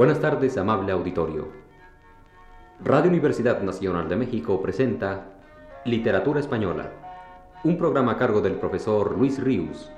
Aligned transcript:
Buenas 0.00 0.18
tardes, 0.18 0.56
amable 0.56 0.92
auditorio. 0.92 1.48
Radio 2.82 3.10
Universidad 3.10 3.60
Nacional 3.60 4.08
de 4.08 4.16
México 4.16 4.62
presenta 4.62 5.26
Literatura 5.84 6.40
Española, 6.40 6.90
un 7.64 7.76
programa 7.76 8.12
a 8.12 8.16
cargo 8.16 8.40
del 8.40 8.54
profesor 8.54 9.14
Luis 9.18 9.38
Ríos. 9.38 9.92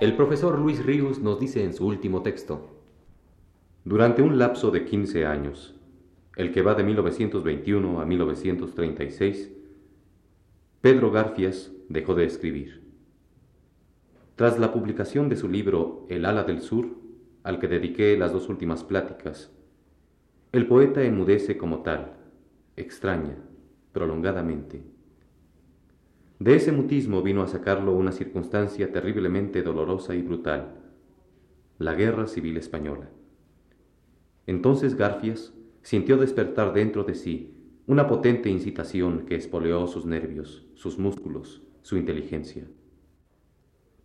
El 0.00 0.14
profesor 0.16 0.58
Luis 0.58 0.84
Ríos 0.84 1.18
nos 1.18 1.40
dice 1.40 1.64
en 1.64 1.72
su 1.72 1.86
último 1.86 2.20
texto, 2.20 2.68
Durante 3.86 4.20
un 4.20 4.38
lapso 4.38 4.70
de 4.70 4.84
15 4.84 5.24
años, 5.24 5.81
el 6.36 6.52
que 6.52 6.62
va 6.62 6.74
de 6.74 6.82
1921 6.82 8.00
a 8.00 8.06
1936, 8.06 9.52
Pedro 10.80 11.10
Garfias 11.10 11.72
dejó 11.88 12.14
de 12.14 12.24
escribir. 12.24 12.82
Tras 14.36 14.58
la 14.58 14.72
publicación 14.72 15.28
de 15.28 15.36
su 15.36 15.48
libro 15.48 16.06
El 16.08 16.24
ala 16.24 16.44
del 16.44 16.62
sur, 16.62 16.88
al 17.42 17.58
que 17.58 17.68
dediqué 17.68 18.16
las 18.16 18.32
dos 18.32 18.48
últimas 18.48 18.82
pláticas, 18.82 19.52
el 20.52 20.66
poeta 20.66 21.02
enmudece 21.02 21.56
como 21.58 21.82
tal, 21.82 22.14
extraña, 22.76 23.36
prolongadamente. 23.92 24.82
De 26.38 26.56
ese 26.56 26.72
mutismo 26.72 27.22
vino 27.22 27.42
a 27.42 27.46
sacarlo 27.46 27.92
una 27.92 28.10
circunstancia 28.10 28.90
terriblemente 28.90 29.62
dolorosa 29.62 30.14
y 30.14 30.22
brutal, 30.22 30.74
la 31.78 31.94
guerra 31.94 32.26
civil 32.26 32.56
española. 32.56 33.10
Entonces 34.46 34.96
Garfias 34.96 35.52
sintió 35.82 36.16
despertar 36.16 36.72
dentro 36.72 37.04
de 37.04 37.14
sí 37.14 37.54
una 37.86 38.06
potente 38.06 38.48
incitación 38.48 39.26
que 39.26 39.34
espoleó 39.34 39.86
sus 39.86 40.06
nervios, 40.06 40.64
sus 40.74 40.98
músculos, 40.98 41.62
su 41.82 41.96
inteligencia. 41.96 42.64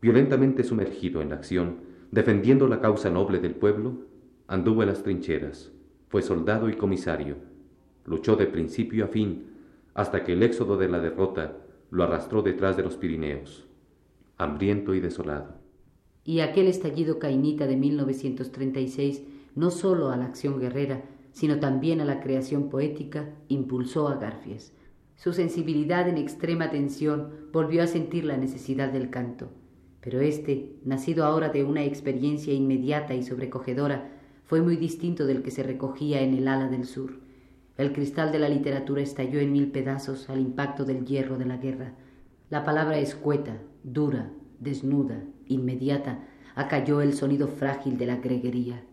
Violentamente 0.01 0.63
sumergido 0.63 1.21
en 1.21 1.29
la 1.29 1.35
acción, 1.35 1.77
defendiendo 2.11 2.67
la 2.67 2.81
causa 2.81 3.09
noble 3.09 3.39
del 3.39 3.53
pueblo, 3.53 4.05
anduvo 4.47 4.81
en 4.81 4.89
las 4.89 5.03
trincheras, 5.03 5.71
fue 6.09 6.21
soldado 6.21 6.69
y 6.69 6.73
comisario, 6.75 7.35
luchó 8.05 8.35
de 8.35 8.47
principio 8.47 9.05
a 9.05 9.07
fin, 9.09 9.45
hasta 9.93 10.23
que 10.23 10.33
el 10.33 10.43
éxodo 10.43 10.77
de 10.77 10.89
la 10.89 10.99
derrota 10.99 11.57
lo 11.89 12.03
arrastró 12.03 12.41
detrás 12.41 12.77
de 12.77 12.83
los 12.83 12.97
Pirineos, 12.97 13.67
hambriento 14.37 14.93
y 14.95 14.99
desolado. 14.99 15.55
Y 16.23 16.39
aquel 16.39 16.67
estallido 16.67 17.19
cainita 17.19 17.67
de 17.67 17.77
1936, 17.77 19.23
no 19.55 19.71
sólo 19.71 20.09
a 20.09 20.17
la 20.17 20.25
acción 20.25 20.59
guerrera, 20.59 21.03
sino 21.37 21.59
también 21.59 22.01
a 22.01 22.05
la 22.05 22.19
creación 22.19 22.67
poética, 22.67 23.29
impulsó 23.47 24.07
a 24.07 24.15
Garfias. 24.15 24.73
Su 25.15 25.33
sensibilidad 25.33 26.09
en 26.09 26.17
extrema 26.17 26.71
tensión 26.71 27.29
volvió 27.53 27.83
a 27.83 27.85
sentir 27.85 28.25
la 28.25 28.37
necesidad 28.37 28.91
del 28.91 29.11
canto. 29.11 29.51
Pero 30.01 30.19
este, 30.19 30.71
nacido 30.83 31.25
ahora 31.25 31.49
de 31.49 31.63
una 31.63 31.83
experiencia 31.83 32.55
inmediata 32.55 33.13
y 33.13 33.21
sobrecogedora, 33.21 34.09
fue 34.45 34.63
muy 34.63 34.77
distinto 34.77 35.27
del 35.27 35.43
que 35.43 35.51
se 35.51 35.61
recogía 35.61 36.21
en 36.21 36.33
el 36.33 36.47
ala 36.47 36.69
del 36.69 36.85
sur. 36.85 37.19
El 37.77 37.93
cristal 37.93 38.31
de 38.31 38.39
la 38.39 38.49
literatura 38.49 39.03
estalló 39.03 39.39
en 39.39 39.51
mil 39.51 39.69
pedazos 39.69 40.31
al 40.31 40.39
impacto 40.39 40.85
del 40.85 41.05
hierro 41.05 41.37
de 41.37 41.45
la 41.45 41.57
guerra. 41.57 41.93
La 42.49 42.63
palabra 42.63 42.97
escueta, 42.97 43.61
dura, 43.83 44.31
desnuda, 44.59 45.23
inmediata, 45.45 46.27
acalló 46.55 46.99
el 47.01 47.13
sonido 47.13 47.47
frágil 47.47 47.99
de 47.99 48.07
la 48.07 48.15
greguería. 48.15 48.86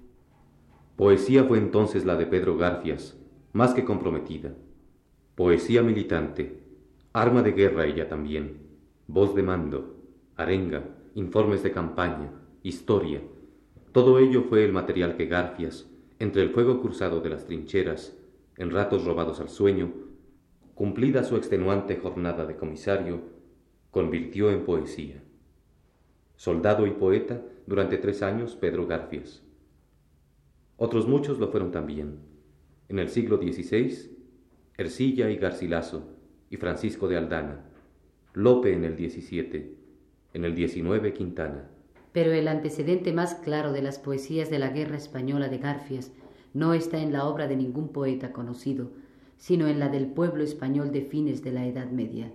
Poesía 0.97 1.43
fue 1.43 1.59
entonces 1.59 2.05
la 2.05 2.15
de 2.15 2.27
Pedro 2.27 2.57
Garfias, 2.57 3.19
más 3.53 3.75
que 3.75 3.85
comprometida. 3.85 4.55
Poesía 5.35 5.83
militante, 5.83 6.63
arma 7.13 7.43
de 7.43 7.51
guerra 7.51 7.85
ella 7.85 8.09
también, 8.09 8.59
voz 9.09 9.35
de 9.35 9.43
mando, 9.43 9.97
arenga, 10.37 10.85
informes 11.17 11.65
de 11.65 11.73
campaña, 11.73 12.31
historia. 12.63 13.21
Todo 13.91 14.21
ello 14.21 14.45
fue 14.45 14.65
el 14.65 14.73
material 14.73 15.17
que 15.17 15.27
Garfias, 15.27 15.91
entre 16.21 16.43
el 16.43 16.51
fuego 16.51 16.81
cruzado 16.81 17.21
de 17.21 17.31
las 17.31 17.45
trincheras, 17.45 18.17
en 18.57 18.71
ratos 18.71 19.05
robados 19.05 19.41
al 19.41 19.49
sueño, 19.49 19.93
cumplida 20.75 21.25
su 21.25 21.37
extenuante 21.37 21.97
jornada 21.97 22.47
de 22.47 22.57
comisario, 22.57 23.21
convirtió 23.91 24.53
en 24.53 24.65
poesía. 24.65 25.23
Soldado 26.37 26.87
y 26.87 26.93
poeta 26.93 27.43
durante 27.67 27.99
tres 27.99 28.23
años 28.23 28.55
Pedro 28.55 28.87
Garfias. 28.87 29.44
Otros 30.77 31.07
muchos 31.07 31.39
lo 31.39 31.49
fueron 31.49 31.71
también. 31.71 32.19
En 32.89 32.99
el 32.99 33.09
siglo 33.09 33.39
XVI, 33.39 34.11
Ercilla 34.77 35.31
y 35.31 35.37
Garcilaso 35.37 36.17
y 36.51 36.57
Francisco 36.57 37.09
de 37.09 37.17
Aldana, 37.17 37.65
Lope 38.33 38.73
en 38.73 38.85
el 38.85 38.97
XVII, 38.97 39.77
en 40.33 40.45
el 40.45 40.57
XIX 40.57 41.13
Quintana. 41.13 41.71
Pero 42.13 42.33
el 42.33 42.49
antecedente 42.49 43.13
más 43.13 43.35
claro 43.37 43.73
de 43.73 43.83
las 43.83 43.99
poesías 43.99 44.51
de 44.51 44.59
la 44.59 44.71
guerra 44.71 44.97
española 44.97 45.49
de 45.49 45.59
Garfias 45.59 46.13
no 46.53 46.75
está 46.75 46.99
en 46.99 47.13
la 47.13 47.27
obra 47.27 47.47
de 47.47 47.57
ningún 47.57 47.89
poeta 47.89 48.33
conocido, 48.33 48.91
sino 49.37 49.69
en 49.69 49.79
la 49.79 49.89
del 49.89 50.07
pueblo 50.07 50.43
español 50.43 50.91
de 50.91 51.03
fines 51.03 51.43
de 51.43 51.53
la 51.53 51.67
Edad 51.67 51.91
Media, 51.91 52.33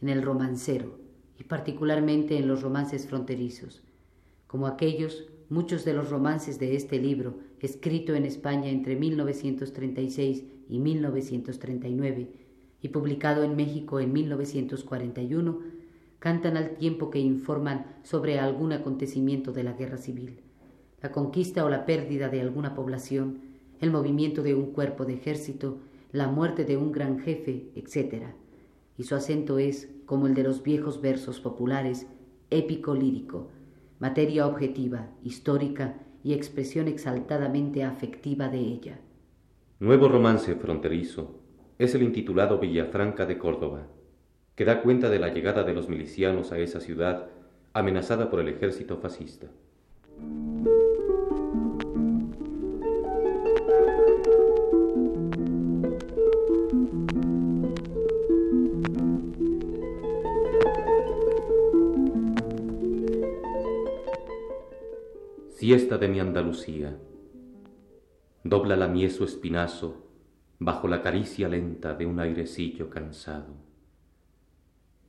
en 0.00 0.08
el 0.08 0.22
romancero, 0.22 0.98
y 1.38 1.44
particularmente 1.44 2.36
en 2.36 2.48
los 2.48 2.62
romances 2.62 3.06
fronterizos, 3.06 3.82
como 4.46 4.66
aquellos 4.66 5.26
muchos 5.48 5.84
de 5.84 5.94
los 5.94 6.10
romances 6.10 6.58
de 6.58 6.76
este 6.76 6.98
libro, 6.98 7.38
escrito 7.64 8.14
en 8.14 8.24
España 8.24 8.68
entre 8.68 8.96
1936 8.96 10.44
y 10.68 10.78
1939 10.78 12.32
y 12.82 12.88
publicado 12.88 13.42
en 13.44 13.56
México 13.56 14.00
en 14.00 14.12
1941, 14.12 15.60
cantan 16.18 16.56
al 16.56 16.76
tiempo 16.76 17.10
que 17.10 17.18
informan 17.18 17.86
sobre 18.02 18.38
algún 18.38 18.72
acontecimiento 18.72 19.52
de 19.52 19.64
la 19.64 19.72
guerra 19.72 19.98
civil, 19.98 20.40
la 21.02 21.12
conquista 21.12 21.64
o 21.64 21.68
la 21.68 21.86
pérdida 21.86 22.28
de 22.28 22.40
alguna 22.40 22.74
población, 22.74 23.40
el 23.80 23.90
movimiento 23.90 24.42
de 24.42 24.54
un 24.54 24.72
cuerpo 24.72 25.04
de 25.04 25.14
ejército, 25.14 25.78
la 26.12 26.28
muerte 26.28 26.64
de 26.64 26.76
un 26.76 26.92
gran 26.92 27.18
jefe, 27.18 27.70
etc. 27.74 28.26
Y 28.96 29.04
su 29.04 29.14
acento 29.14 29.58
es, 29.58 29.88
como 30.06 30.26
el 30.26 30.34
de 30.34 30.44
los 30.44 30.62
viejos 30.62 31.00
versos 31.00 31.40
populares, 31.40 32.06
épico 32.50 32.94
lírico, 32.94 33.48
materia 33.98 34.46
objetiva, 34.46 35.08
histórica 35.22 36.03
y 36.24 36.32
expresión 36.32 36.88
exaltadamente 36.88 37.84
afectiva 37.84 38.48
de 38.48 38.58
ella. 38.58 38.98
Nuevo 39.78 40.08
romance 40.08 40.56
fronterizo 40.56 41.38
es 41.78 41.94
el 41.94 42.02
intitulado 42.02 42.58
Villafranca 42.58 43.26
de 43.26 43.36
Córdoba, 43.36 43.86
que 44.56 44.64
da 44.64 44.80
cuenta 44.82 45.10
de 45.10 45.18
la 45.18 45.28
llegada 45.28 45.64
de 45.64 45.74
los 45.74 45.88
milicianos 45.88 46.50
a 46.50 46.58
esa 46.58 46.80
ciudad 46.80 47.28
amenazada 47.74 48.30
por 48.30 48.40
el 48.40 48.48
ejército 48.48 48.96
fascista. 48.96 49.48
Siesta 65.66 65.96
de 65.96 66.08
mi 66.08 66.20
Andalucía, 66.20 66.94
dobla 68.42 68.76
la 68.76 68.86
mieso 68.86 69.24
espinazo 69.24 70.10
bajo 70.58 70.88
la 70.88 71.00
caricia 71.00 71.48
lenta 71.48 71.94
de 71.94 72.04
un 72.04 72.20
airecillo 72.20 72.90
cansado. 72.90 73.54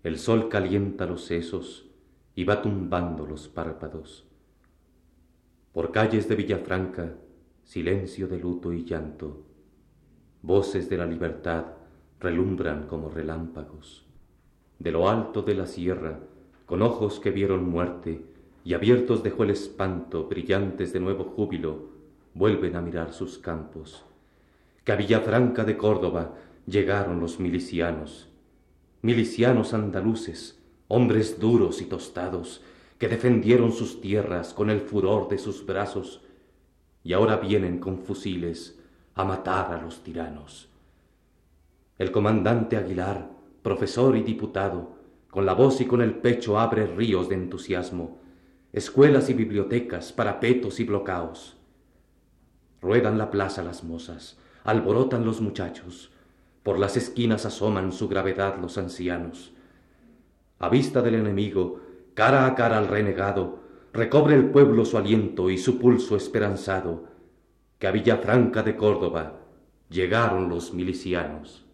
El 0.01 0.17
sol 0.17 0.47
calienta 0.47 1.05
los 1.07 1.25
sesos 1.25 1.89
y 2.35 2.45
va 2.45 2.61
tumbando 2.61 3.25
los 3.25 3.49
párpados. 3.49 4.29
Por 5.73 5.91
calles 5.91 6.29
de 6.29 6.37
Villafranca, 6.37 7.15
silencio 7.65 8.29
de 8.29 8.39
luto 8.39 8.71
y 8.71 8.85
llanto, 8.85 9.43
voces 10.41 10.89
de 10.89 10.95
la 10.95 11.05
libertad 11.05 11.65
relumbran 12.21 12.87
como 12.87 13.09
relámpagos. 13.09 14.05
De 14.79 14.93
lo 14.93 15.09
alto 15.09 15.41
de 15.41 15.53
la 15.53 15.65
sierra, 15.65 16.21
con 16.65 16.81
ojos 16.81 17.19
que 17.19 17.31
vieron 17.31 17.69
muerte, 17.69 18.34
y 18.65 18.73
abiertos 18.73 19.21
dejó 19.21 19.43
el 19.43 19.51
espanto, 19.51 20.27
brillantes 20.27 20.91
de 20.91 20.99
nuevo 20.99 21.23
júbilo, 21.23 21.91
vuelven 22.33 22.75
a 22.75 22.81
mirar 22.81 23.13
sus 23.13 23.37
campos. 23.37 24.03
Que 24.83 24.91
a 24.91 24.95
Villafranca 24.95 25.63
de 25.63 25.77
Córdoba 25.77 26.33
llegaron 26.65 27.19
los 27.19 27.39
milicianos, 27.39 28.27
milicianos 29.03 29.75
andaluces, 29.75 30.59
hombres 30.87 31.39
duros 31.39 31.79
y 31.79 31.85
tostados, 31.85 32.63
que 32.97 33.07
defendieron 33.07 33.71
sus 33.71 34.01
tierras 34.01 34.51
con 34.51 34.71
el 34.71 34.81
furor 34.81 35.29
de 35.29 35.37
sus 35.37 35.63
brazos, 35.63 36.23
y 37.03 37.13
ahora 37.13 37.37
vienen 37.37 37.77
con 37.77 37.99
fusiles 37.99 38.79
a 39.13 39.23
matar 39.25 39.73
a 39.73 39.81
los 39.81 40.01
tiranos. 40.01 40.69
El 41.99 42.11
comandante 42.11 42.77
Aguilar, 42.77 43.29
profesor 43.61 44.17
y 44.17 44.23
diputado, 44.23 44.95
con 45.29 45.45
la 45.45 45.53
voz 45.53 45.81
y 45.81 45.85
con 45.85 46.01
el 46.01 46.15
pecho 46.15 46.57
abre 46.57 46.87
ríos 46.87 47.29
de 47.29 47.35
entusiasmo, 47.35 48.24
escuelas 48.75 49.29
y 49.29 49.33
bibliotecas, 49.33 50.11
parapetos 50.11 50.81
y 50.81 50.83
blocaos. 50.83 51.55
Ruedan 52.81 53.17
la 53.17 53.31
plaza 53.31 53.63
las 53.63 53.85
mozas, 53.85 54.37
alborotan 54.65 55.23
los 55.23 55.39
muchachos, 55.39 56.11
por 56.61 56.77
las 56.77 56.97
esquinas 56.97 57.45
asoman 57.45 57.93
su 57.93 58.09
gravedad 58.09 58.57
los 58.59 58.77
ancianos. 58.77 59.53
A 60.59 60.67
vista 60.67 61.01
del 61.01 61.15
enemigo, 61.15 61.79
cara 62.15 62.45
a 62.45 62.53
cara 62.53 62.77
al 62.77 62.89
renegado, 62.89 63.59
recobre 63.93 64.35
el 64.35 64.49
pueblo 64.49 64.83
su 64.83 64.97
aliento 64.97 65.49
y 65.49 65.57
su 65.57 65.79
pulso 65.79 66.17
esperanzado, 66.17 67.05
que 67.79 67.87
a 67.87 67.91
Villafranca 67.91 68.61
de 68.61 68.75
Córdoba 68.75 69.39
llegaron 69.89 70.49
los 70.49 70.73
milicianos. 70.73 71.64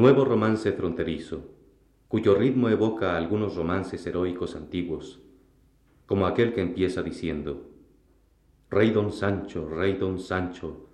Nuevo 0.00 0.24
romance 0.24 0.72
fronterizo, 0.72 1.50
cuyo 2.08 2.34
ritmo 2.34 2.70
evoca 2.70 3.18
algunos 3.18 3.54
romances 3.54 4.06
heroicos 4.06 4.56
antiguos, 4.56 5.20
como 6.06 6.24
aquel 6.24 6.54
que 6.54 6.62
empieza 6.62 7.02
diciendo, 7.02 7.68
Rey 8.70 8.92
don 8.92 9.12
Sancho, 9.12 9.68
rey 9.68 9.98
don 9.98 10.18
Sancho, 10.18 10.88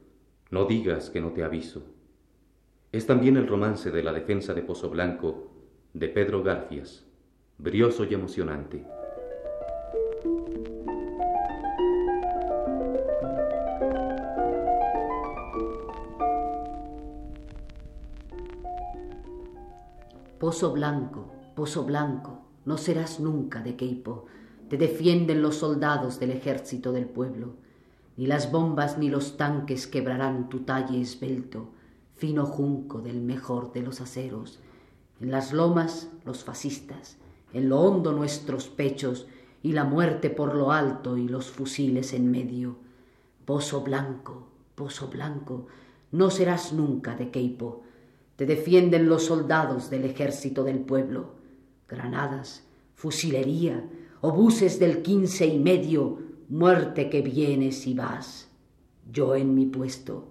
no 0.51 0.65
digas 0.65 1.09
que 1.11 1.21
no 1.21 1.31
te 1.31 1.45
aviso. 1.45 1.87
Es 2.91 3.07
también 3.07 3.37
el 3.37 3.47
romance 3.47 3.93
de 3.93 4.03
la 4.03 4.13
defensa 4.13 4.55
de 4.55 4.63
Pozo 4.63 4.91
Blanco 4.91 5.53
de 5.95 6.09
Pedro 6.09 6.43
Garfias, 6.43 7.07
brioso 7.59 8.05
y 8.07 8.13
emocionante. 8.13 8.85
Pozo 20.47 20.71
Blanco, 20.71 21.33
Pozo 21.57 21.83
Blanco, 21.83 22.39
no 22.67 22.79
serás 22.79 23.19
nunca 23.19 23.63
de 23.63 23.75
Queipo, 23.75 24.27
te 24.69 24.77
defienden 24.77 25.43
los 25.43 25.57
soldados 25.57 26.21
del 26.21 26.31
ejército 26.31 26.93
del 26.93 27.07
pueblo 27.07 27.55
ni 28.17 28.29
las 28.29 28.53
bombas 28.53 28.97
ni 28.97 29.09
los 29.09 29.37
tanques 29.37 29.89
quebrarán 29.89 30.49
tu 30.49 30.61
talle 30.61 31.01
esbelto, 31.01 31.71
fino 32.15 32.47
junco 32.47 33.01
del 33.01 33.23
mejor 33.23 33.73
de 33.73 33.83
los 33.83 34.01
aceros. 34.01 34.61
En 35.21 35.33
las 35.33 35.53
lomas 35.53 36.11
los 36.25 36.45
fascistas, 36.45 37.17
en 37.53 37.69
lo 37.69 37.81
hondo 37.81 38.13
nuestros 38.13 38.69
pechos, 38.69 39.27
y 39.65 39.73
la 39.73 39.83
muerte 39.83 40.31
por 40.31 40.55
lo 40.55 40.71
alto 40.71 41.17
y 41.17 41.27
los 41.27 41.51
fusiles 41.51 42.13
en 42.13 42.31
medio. 42.31 42.77
Pozo 43.47 43.81
blanco, 43.81 44.47
pozo 44.77 45.09
blanco, 45.09 45.67
no 46.13 46.31
serás 46.31 46.73
nunca 46.73 47.17
de 47.17 47.33
Queipo. 47.33 47.83
Te 48.37 48.47
defienden 48.47 49.09
los 49.09 49.25
soldados 49.25 49.91
del 49.91 50.05
ejército 50.05 50.63
del 50.63 50.81
pueblo. 50.81 51.35
Granadas, 51.89 52.65
fusilería, 52.95 53.89
obuses 54.21 54.79
del 54.79 55.03
quince 55.03 55.47
y 55.47 55.59
medio, 55.59 56.19
muerte 56.49 57.11
que 57.11 57.23
vienes 57.23 57.87
y 57.87 57.95
vas, 57.95 58.49
yo 59.11 59.35
en 59.35 59.55
mi 59.55 59.67
puesto. 59.67 60.29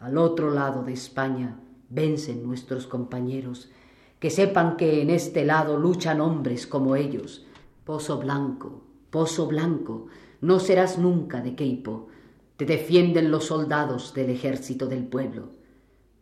Al 0.00 0.18
otro 0.18 0.50
lado 0.50 0.82
de 0.82 0.92
España 0.92 1.60
vencen 1.88 2.42
nuestros 2.42 2.86
compañeros, 2.86 3.70
que 4.18 4.30
sepan 4.30 4.76
que 4.76 5.02
en 5.02 5.10
este 5.10 5.44
lado 5.44 5.76
luchan 5.76 6.20
hombres 6.20 6.66
como 6.66 6.96
ellos. 6.96 7.46
Pozo 7.84 8.18
blanco, 8.18 8.82
pozo 9.10 9.46
blanco, 9.46 10.06
no 10.40 10.58
serás 10.58 10.98
nunca 10.98 11.40
de 11.40 11.54
Queipo, 11.54 12.08
te 12.56 12.64
defienden 12.64 13.30
los 13.30 13.44
soldados 13.44 14.14
del 14.14 14.30
ejército 14.30 14.86
del 14.86 15.04
pueblo. 15.04 15.55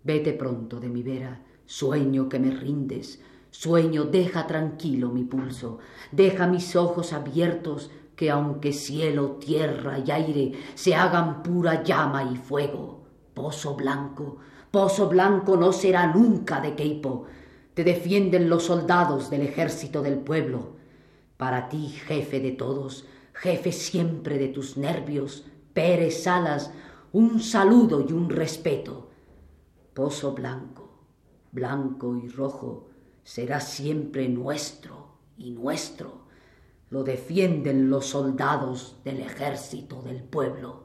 Vete 0.04 0.34
pronto 0.34 0.80
de 0.80 0.88
mi 0.88 1.02
vera, 1.02 1.40
sueño 1.64 2.28
que 2.28 2.38
me 2.38 2.50
rindes, 2.50 3.20
sueño, 3.50 4.04
deja 4.04 4.46
tranquilo 4.46 5.08
mi 5.10 5.24
pulso, 5.24 5.78
deja 6.12 6.46
mis 6.46 6.76
ojos 6.76 7.14
abiertos 7.14 7.90
que 8.14 8.30
aunque 8.30 8.72
cielo, 8.72 9.38
tierra 9.40 9.98
y 9.98 10.10
aire 10.10 10.52
se 10.74 10.94
hagan 10.94 11.42
pura 11.42 11.82
llama 11.82 12.22
y 12.24 12.36
fuego, 12.36 13.04
pozo 13.32 13.74
blanco, 13.76 14.36
pozo 14.70 15.08
blanco 15.08 15.56
no 15.56 15.72
será 15.72 16.06
nunca 16.06 16.60
de 16.60 16.74
Queipo. 16.74 17.24
Te 17.74 17.82
defienden 17.82 18.48
los 18.48 18.64
soldados 18.64 19.30
del 19.30 19.42
ejército 19.42 20.02
del 20.02 20.18
pueblo. 20.18 20.76
Para 21.36 21.68
ti, 21.68 21.88
jefe 21.88 22.40
de 22.40 22.52
todos, 22.52 23.06
jefe 23.32 23.72
siempre 23.72 24.38
de 24.38 24.48
tus 24.48 24.76
nervios, 24.76 25.46
Pérez 25.72 26.22
Salas, 26.22 26.70
un 27.10 27.40
saludo 27.40 28.04
y 28.08 28.12
un 28.12 28.30
respeto. 28.30 29.03
Pozo 29.94 30.32
blanco, 30.32 30.90
blanco 31.52 32.16
y 32.16 32.28
rojo, 32.28 32.88
será 33.22 33.60
siempre 33.60 34.28
nuestro 34.28 35.18
y 35.38 35.52
nuestro 35.52 36.24
lo 36.90 37.02
defienden 37.02 37.90
los 37.90 38.06
soldados 38.06 38.96
del 39.04 39.20
ejército 39.20 40.02
del 40.02 40.22
pueblo. 40.22 40.84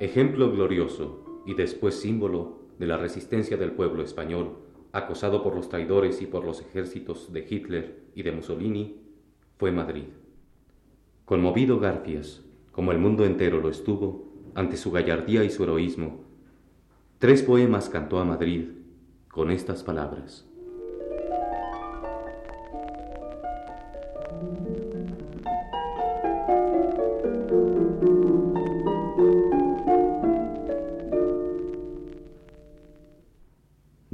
Ejemplo 0.00 0.52
glorioso 0.52 1.42
y 1.44 1.54
después 1.54 1.98
símbolo 1.98 2.60
de 2.78 2.86
la 2.86 2.98
resistencia 2.98 3.56
del 3.56 3.72
pueblo 3.72 4.04
español, 4.04 4.58
acosado 4.92 5.42
por 5.42 5.56
los 5.56 5.68
traidores 5.68 6.22
y 6.22 6.26
por 6.26 6.44
los 6.44 6.60
ejércitos 6.60 7.32
de 7.32 7.44
Hitler 7.48 8.04
y 8.14 8.22
de 8.22 8.30
Mussolini, 8.30 9.00
fue 9.56 9.72
Madrid. 9.72 10.04
Conmovido 11.24 11.80
Garfias, 11.80 12.44
como 12.70 12.92
el 12.92 12.98
mundo 12.98 13.24
entero 13.24 13.60
lo 13.60 13.68
estuvo, 13.68 14.28
ante 14.54 14.76
su 14.76 14.92
gallardía 14.92 15.42
y 15.42 15.50
su 15.50 15.64
heroísmo, 15.64 16.20
tres 17.18 17.42
poemas 17.42 17.88
cantó 17.88 18.20
a 18.20 18.24
Madrid 18.24 18.68
con 19.28 19.50
estas 19.50 19.82
palabras. 19.82 20.47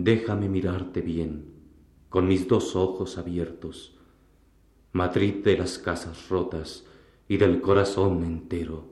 Déjame 0.05 0.51
mirarte 0.51 1.01
bien, 1.01 1.47
con 2.11 2.29
mis 2.29 2.47
dos 2.47 2.77
ojos 2.77 3.17
abiertos, 3.17 3.97
Madrid 4.93 5.37
de 5.43 5.57
las 5.57 5.79
casas 5.79 6.29
rotas 6.29 6.85
y 7.27 7.39
del 7.39 7.63
corazón 7.63 8.23
entero. 8.23 8.85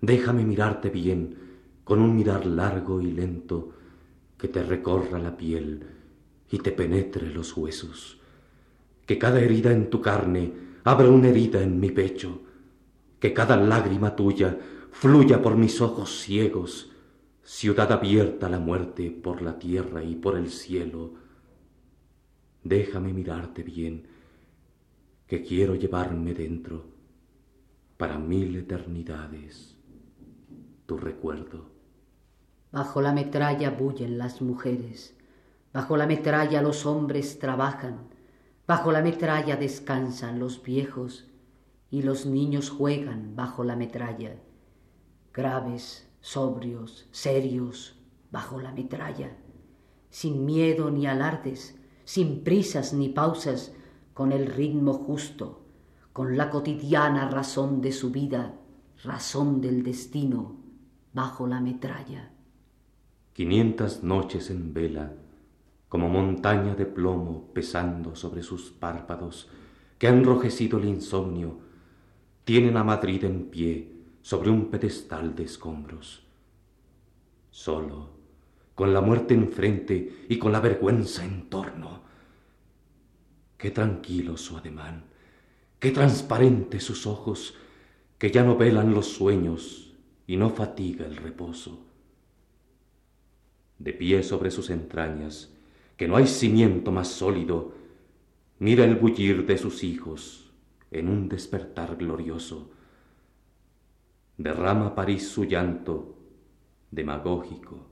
Déjame 0.00 0.44
mirarte 0.44 0.88
bien, 0.88 1.34
con 1.82 2.00
un 2.00 2.14
mirar 2.14 2.46
largo 2.46 3.00
y 3.00 3.10
lento, 3.10 3.72
que 4.38 4.46
te 4.46 4.62
recorra 4.62 5.18
la 5.18 5.36
piel 5.36 5.82
y 6.48 6.58
te 6.58 6.70
penetre 6.70 7.34
los 7.34 7.56
huesos. 7.56 8.20
Que 9.06 9.18
cada 9.18 9.40
herida 9.40 9.72
en 9.72 9.90
tu 9.90 10.00
carne 10.00 10.52
abra 10.84 11.08
una 11.08 11.30
herida 11.30 11.60
en 11.60 11.80
mi 11.80 11.90
pecho, 11.90 12.40
que 13.18 13.34
cada 13.34 13.56
lágrima 13.56 14.14
tuya 14.14 14.56
fluya 14.92 15.42
por 15.42 15.56
mis 15.56 15.80
ojos 15.80 16.20
ciegos, 16.20 16.93
ciudad 17.44 17.92
abierta 17.92 18.46
a 18.46 18.50
la 18.50 18.58
muerte 18.58 19.10
por 19.10 19.42
la 19.42 19.58
tierra 19.58 20.02
y 20.02 20.16
por 20.16 20.38
el 20.38 20.50
cielo, 20.50 21.12
déjame 22.62 23.12
mirarte 23.12 23.62
bien, 23.62 24.06
que 25.26 25.42
quiero 25.42 25.74
llevarme 25.74 26.32
dentro 26.32 26.86
para 27.98 28.18
mil 28.18 28.56
eternidades 28.56 29.76
tu 30.86 30.96
recuerdo. 30.96 31.70
Bajo 32.72 33.00
la 33.00 33.12
metralla 33.12 33.70
bullen 33.70 34.18
las 34.18 34.42
mujeres, 34.42 35.16
bajo 35.72 35.96
la 35.96 36.06
metralla 36.06 36.62
los 36.62 36.86
hombres 36.86 37.38
trabajan, 37.38 38.08
bajo 38.66 38.90
la 38.90 39.02
metralla 39.02 39.56
descansan 39.56 40.38
los 40.38 40.62
viejos 40.62 41.26
y 41.90 42.02
los 42.02 42.26
niños 42.26 42.70
juegan 42.70 43.36
bajo 43.36 43.64
la 43.64 43.76
metralla. 43.76 44.36
Graves, 45.32 46.08
sobrios, 46.24 47.06
serios, 47.10 47.98
bajo 48.30 48.58
la 48.58 48.72
metralla, 48.72 49.36
sin 50.08 50.46
miedo 50.46 50.90
ni 50.90 51.06
alardes, 51.06 51.78
sin 52.06 52.42
prisas 52.42 52.94
ni 52.94 53.10
pausas, 53.10 53.74
con 54.14 54.32
el 54.32 54.46
ritmo 54.46 54.94
justo, 54.94 55.66
con 56.14 56.38
la 56.38 56.48
cotidiana 56.48 57.28
razón 57.28 57.82
de 57.82 57.92
su 57.92 58.10
vida, 58.10 58.54
razón 59.02 59.60
del 59.60 59.82
destino, 59.82 60.56
bajo 61.12 61.46
la 61.46 61.60
metralla. 61.60 62.30
Quinientas 63.34 64.02
noches 64.02 64.48
en 64.48 64.72
vela, 64.72 65.12
como 65.90 66.08
montaña 66.08 66.74
de 66.74 66.86
plomo 66.86 67.50
pesando 67.52 68.16
sobre 68.16 68.42
sus 68.42 68.70
párpados, 68.70 69.50
que 69.98 70.06
ha 70.06 70.10
enrojecido 70.10 70.78
el 70.78 70.86
insomnio, 70.86 71.58
tienen 72.44 72.78
a 72.78 72.82
Madrid 72.82 73.24
en 73.24 73.50
pie 73.50 73.93
sobre 74.24 74.48
un 74.48 74.70
pedestal 74.70 75.36
de 75.36 75.44
escombros. 75.44 76.22
Solo, 77.50 78.08
con 78.74 78.94
la 78.94 79.02
muerte 79.02 79.34
enfrente 79.34 80.24
y 80.30 80.38
con 80.38 80.50
la 80.50 80.60
vergüenza 80.60 81.26
en 81.26 81.50
torno. 81.50 82.00
Qué 83.58 83.70
tranquilo 83.70 84.38
su 84.38 84.56
ademán, 84.56 85.04
qué 85.78 85.90
transparente 85.90 86.80
sus 86.80 87.06
ojos, 87.06 87.54
que 88.16 88.30
ya 88.30 88.42
no 88.42 88.56
velan 88.56 88.94
los 88.94 89.08
sueños 89.08 89.92
y 90.26 90.38
no 90.38 90.48
fatiga 90.48 91.04
el 91.04 91.18
reposo. 91.18 91.84
De 93.78 93.92
pie 93.92 94.22
sobre 94.22 94.50
sus 94.50 94.70
entrañas, 94.70 95.52
que 95.98 96.08
no 96.08 96.16
hay 96.16 96.26
cimiento 96.26 96.92
más 96.92 97.08
sólido, 97.08 97.74
mira 98.58 98.86
el 98.86 98.94
bullir 98.94 99.44
de 99.44 99.58
sus 99.58 99.84
hijos 99.84 100.50
en 100.90 101.10
un 101.10 101.28
despertar 101.28 101.96
glorioso. 101.96 102.70
Derrama 104.36 104.94
París 104.94 105.28
su 105.28 105.44
llanto 105.44 106.16
demagógico. 106.90 107.86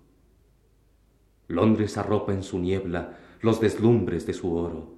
Londres 1.49 1.97
arropa 1.99 2.33
en 2.33 2.43
su 2.43 2.59
niebla 2.59 3.19
los 3.41 3.61
deslumbres 3.61 4.27
de 4.27 4.33
su 4.33 4.55
oro. 4.55 4.95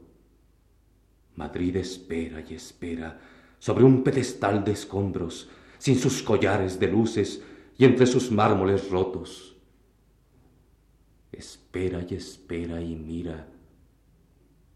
Madrid 1.36 1.76
espera 1.76 2.44
y 2.48 2.54
espera 2.54 3.20
sobre 3.58 3.84
un 3.84 4.02
pedestal 4.04 4.64
de 4.64 4.72
escombros, 4.72 5.48
sin 5.78 5.98
sus 5.98 6.22
collares 6.22 6.78
de 6.78 6.88
luces 6.88 7.42
y 7.76 7.84
entre 7.84 8.06
sus 8.06 8.30
mármoles 8.30 8.90
rotos. 8.90 9.56
Espera 11.32 12.04
y 12.08 12.14
espera 12.14 12.80
y 12.80 12.94
mira 12.94 13.48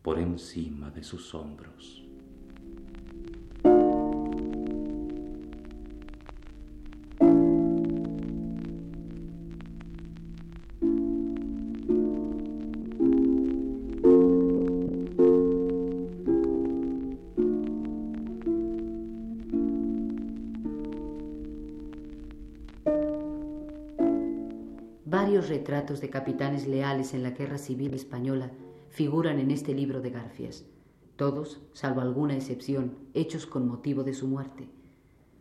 por 0.02 0.18
encima 0.18 0.90
de 0.90 1.04
sus 1.04 1.34
hombros. 1.34 2.07
Varios 25.38 25.56
retratos 25.56 26.00
de 26.00 26.10
capitanes 26.10 26.66
leales 26.66 27.14
en 27.14 27.22
la 27.22 27.30
guerra 27.30 27.58
civil 27.58 27.94
española 27.94 28.50
figuran 28.88 29.38
en 29.38 29.52
este 29.52 29.72
libro 29.72 30.00
de 30.00 30.10
Garfias, 30.10 30.64
todos, 31.14 31.60
salvo 31.74 32.00
alguna 32.00 32.34
excepción, 32.34 32.96
hechos 33.14 33.46
con 33.46 33.68
motivo 33.68 34.02
de 34.02 34.14
su 34.14 34.26
muerte. 34.26 34.68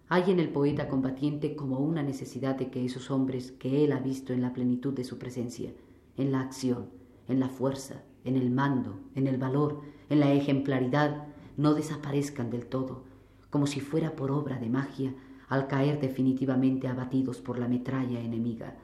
Hay 0.08 0.30
en 0.30 0.40
el 0.40 0.50
poeta 0.50 0.88
combatiente 0.88 1.56
como 1.56 1.80
una 1.80 2.04
necesidad 2.04 2.54
de 2.54 2.70
que 2.70 2.86
esos 2.86 3.10
hombres 3.10 3.54
que 3.54 3.84
él 3.84 3.92
ha 3.92 3.98
visto 3.98 4.34
en 4.34 4.44
la 4.44 4.54
plenitud 4.54 4.94
de 4.94 5.04
su 5.04 5.18
presencia, 5.18 5.72
en 6.16 6.32
la 6.32 6.42
acción, 6.42 6.92
en 7.28 7.40
la 7.40 7.50
fuerza, 7.50 8.04
en 8.24 8.36
el 8.36 8.52
mando, 8.52 9.00
en 9.16 9.26
el 9.26 9.40
valor, 9.40 9.82
en 10.12 10.20
la 10.20 10.32
ejemplaridad, 10.32 11.26
no 11.58 11.74
desaparezcan 11.74 12.52
del 12.52 12.68
todo, 12.68 13.04
como 13.50 13.66
si 13.66 13.80
fuera 13.80 14.16
por 14.16 14.30
obra 14.30 14.60
de 14.60 14.70
magia 14.70 15.16
al 15.48 15.66
caer 15.66 16.00
definitivamente 16.00 16.88
abatidos 16.88 17.40
por 17.42 17.58
la 17.58 17.68
metralla 17.68 18.20
enemiga. 18.20 18.78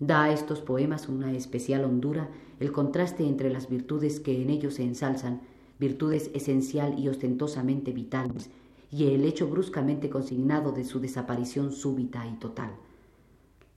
Da 0.00 0.24
a 0.24 0.32
estos 0.32 0.60
poemas 0.60 1.08
una 1.08 1.32
especial 1.32 1.84
hondura 1.84 2.28
el 2.60 2.72
contraste 2.72 3.26
entre 3.26 3.50
las 3.50 3.68
virtudes 3.68 4.20
que 4.20 4.40
en 4.40 4.50
ellos 4.50 4.74
se 4.74 4.84
ensalzan, 4.84 5.40
virtudes 5.78 6.30
esencial 6.34 6.98
y 6.98 7.08
ostentosamente 7.08 7.92
vitales, 7.92 8.50
y 8.90 9.08
el 9.08 9.24
hecho 9.24 9.48
bruscamente 9.48 10.08
consignado 10.08 10.72
de 10.72 10.84
su 10.84 11.00
desaparición 11.00 11.72
súbita 11.72 12.26
y 12.26 12.34
total. 12.38 12.70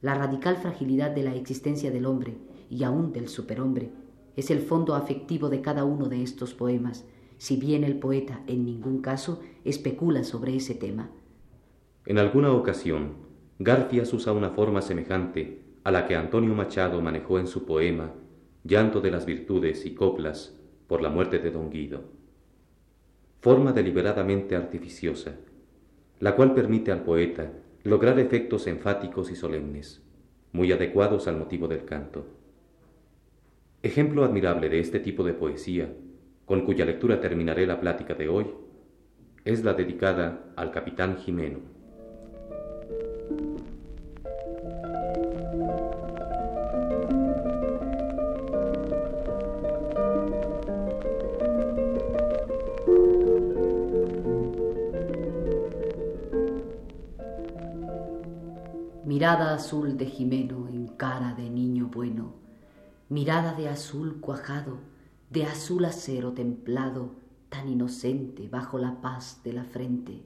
La 0.01 0.15
radical 0.15 0.57
fragilidad 0.57 1.11
de 1.11 1.23
la 1.23 1.35
existencia 1.35 1.91
del 1.91 2.05
hombre, 2.05 2.37
y 2.69 2.83
aún 2.83 3.11
del 3.11 3.27
superhombre, 3.27 3.91
es 4.35 4.49
el 4.49 4.59
fondo 4.59 4.95
afectivo 4.95 5.49
de 5.49 5.61
cada 5.61 5.83
uno 5.83 6.07
de 6.07 6.23
estos 6.23 6.53
poemas, 6.53 7.05
si 7.37 7.57
bien 7.57 7.83
el 7.83 7.97
poeta 7.99 8.41
en 8.47 8.65
ningún 8.65 9.01
caso 9.01 9.41
especula 9.65 10.23
sobre 10.23 10.55
ese 10.55 10.75
tema. 10.75 11.09
En 12.05 12.17
alguna 12.17 12.51
ocasión, 12.53 13.13
Garfias 13.59 14.13
usa 14.13 14.31
una 14.31 14.51
forma 14.51 14.81
semejante 14.81 15.60
a 15.83 15.91
la 15.91 16.05
que 16.07 16.15
Antonio 16.15 16.53
Machado 16.53 17.01
manejó 17.01 17.39
en 17.39 17.47
su 17.47 17.65
poema 17.65 18.13
Llanto 18.63 19.01
de 19.01 19.09
las 19.09 19.25
Virtudes 19.25 19.85
y 19.85 19.95
Coplas 19.95 20.55
por 20.87 21.01
la 21.01 21.09
muerte 21.09 21.39
de 21.39 21.49
Don 21.49 21.71
Guido. 21.71 22.03
Forma 23.39 23.73
deliberadamente 23.73 24.55
artificiosa, 24.55 25.35
la 26.19 26.35
cual 26.35 26.53
permite 26.53 26.91
al 26.91 27.03
poeta 27.03 27.51
lograr 27.83 28.19
efectos 28.19 28.67
enfáticos 28.67 29.31
y 29.31 29.35
solemnes, 29.35 30.03
muy 30.51 30.71
adecuados 30.71 31.27
al 31.27 31.37
motivo 31.37 31.67
del 31.67 31.85
canto. 31.85 32.27
Ejemplo 33.81 34.23
admirable 34.23 34.69
de 34.69 34.79
este 34.79 34.99
tipo 34.99 35.23
de 35.23 35.33
poesía, 35.33 35.91
con 36.45 36.65
cuya 36.65 36.85
lectura 36.85 37.19
terminaré 37.19 37.65
la 37.65 37.79
plática 37.79 38.13
de 38.13 38.29
hoy, 38.29 38.45
es 39.43 39.63
la 39.63 39.73
dedicada 39.73 40.53
al 40.55 40.69
capitán 40.69 41.17
Jimeno. 41.17 41.80
Mirada 59.21 59.53
azul 59.53 59.97
de 59.97 60.07
Jimeno 60.07 60.67
en 60.67 60.87
cara 60.87 61.35
de 61.35 61.47
niño 61.47 61.91
bueno, 61.93 62.33
mirada 63.07 63.53
de 63.53 63.69
azul 63.69 64.19
cuajado, 64.19 64.79
de 65.29 65.43
azul 65.43 65.85
acero 65.85 66.31
templado, 66.31 67.11
tan 67.47 67.69
inocente 67.69 68.49
bajo 68.49 68.79
la 68.79 68.99
paz 68.99 69.39
de 69.43 69.53
la 69.53 69.63
frente. 69.63 70.23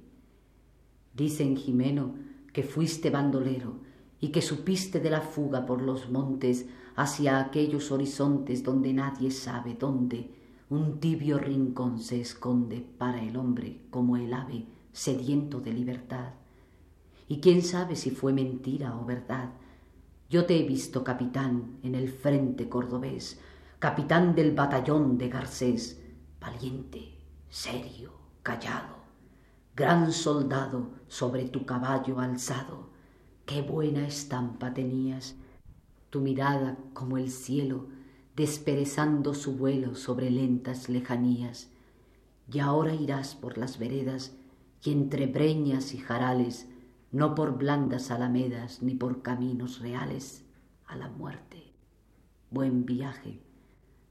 Dicen, 1.13 1.57
Jimeno, 1.57 2.15
que 2.53 2.63
fuiste 2.63 3.09
bandolero 3.09 3.81
y 4.21 4.29
que 4.29 4.41
supiste 4.41 5.01
de 5.01 5.09
la 5.09 5.19
fuga 5.19 5.65
por 5.65 5.81
los 5.81 6.09
montes 6.09 6.65
hacia 6.95 7.41
aquellos 7.41 7.91
horizontes 7.91 8.63
donde 8.63 8.93
nadie 8.93 9.29
sabe 9.29 9.75
dónde 9.77 10.31
un 10.69 11.01
tibio 11.01 11.37
rincón 11.37 11.99
se 11.99 12.21
esconde 12.21 12.79
para 12.97 13.21
el 13.21 13.35
hombre 13.35 13.81
como 13.89 14.15
el 14.15 14.33
ave 14.33 14.67
sediento 14.93 15.59
de 15.59 15.73
libertad 15.73 16.44
y 17.27 17.39
quién 17.39 17.61
sabe 17.61 17.95
si 17.95 18.11
fue 18.11 18.33
mentira 18.33 18.95
o 18.97 19.05
verdad. 19.05 19.51
Yo 20.29 20.45
te 20.45 20.59
he 20.59 20.63
visto 20.63 21.03
capitán 21.03 21.77
en 21.83 21.95
el 21.95 22.09
frente 22.09 22.69
cordobés, 22.69 23.39
capitán 23.79 24.35
del 24.35 24.53
batallón 24.53 25.17
de 25.17 25.29
Garcés, 25.29 26.01
valiente, 26.39 27.17
serio, 27.49 28.11
callado, 28.43 28.95
gran 29.75 30.11
soldado 30.11 30.89
sobre 31.07 31.45
tu 31.45 31.65
caballo 31.65 32.19
alzado. 32.19 32.89
Qué 33.45 33.61
buena 33.61 34.07
estampa 34.07 34.73
tenías, 34.73 35.35
tu 36.09 36.21
mirada 36.21 36.77
como 36.93 37.17
el 37.17 37.29
cielo, 37.29 37.87
desperezando 38.35 39.33
su 39.33 39.55
vuelo 39.55 39.95
sobre 39.95 40.29
lentas 40.29 40.89
lejanías. 40.89 41.69
Y 42.51 42.59
ahora 42.59 42.93
irás 42.93 43.35
por 43.35 43.57
las 43.57 43.79
veredas 43.79 44.35
y 44.83 44.91
entre 44.91 45.27
breñas 45.27 45.93
y 45.93 45.97
jarales 45.97 46.67
no 47.15 47.33
por 47.33 47.57
blandas 47.57 48.11
alamedas 48.11 48.83
ni 48.83 48.93
por 48.93 49.21
caminos 49.21 49.79
reales, 49.79 50.43
a 50.85 50.97
la 50.97 51.07
muerte. 51.07 51.71
Buen 52.51 52.85
viaje, 52.85 53.39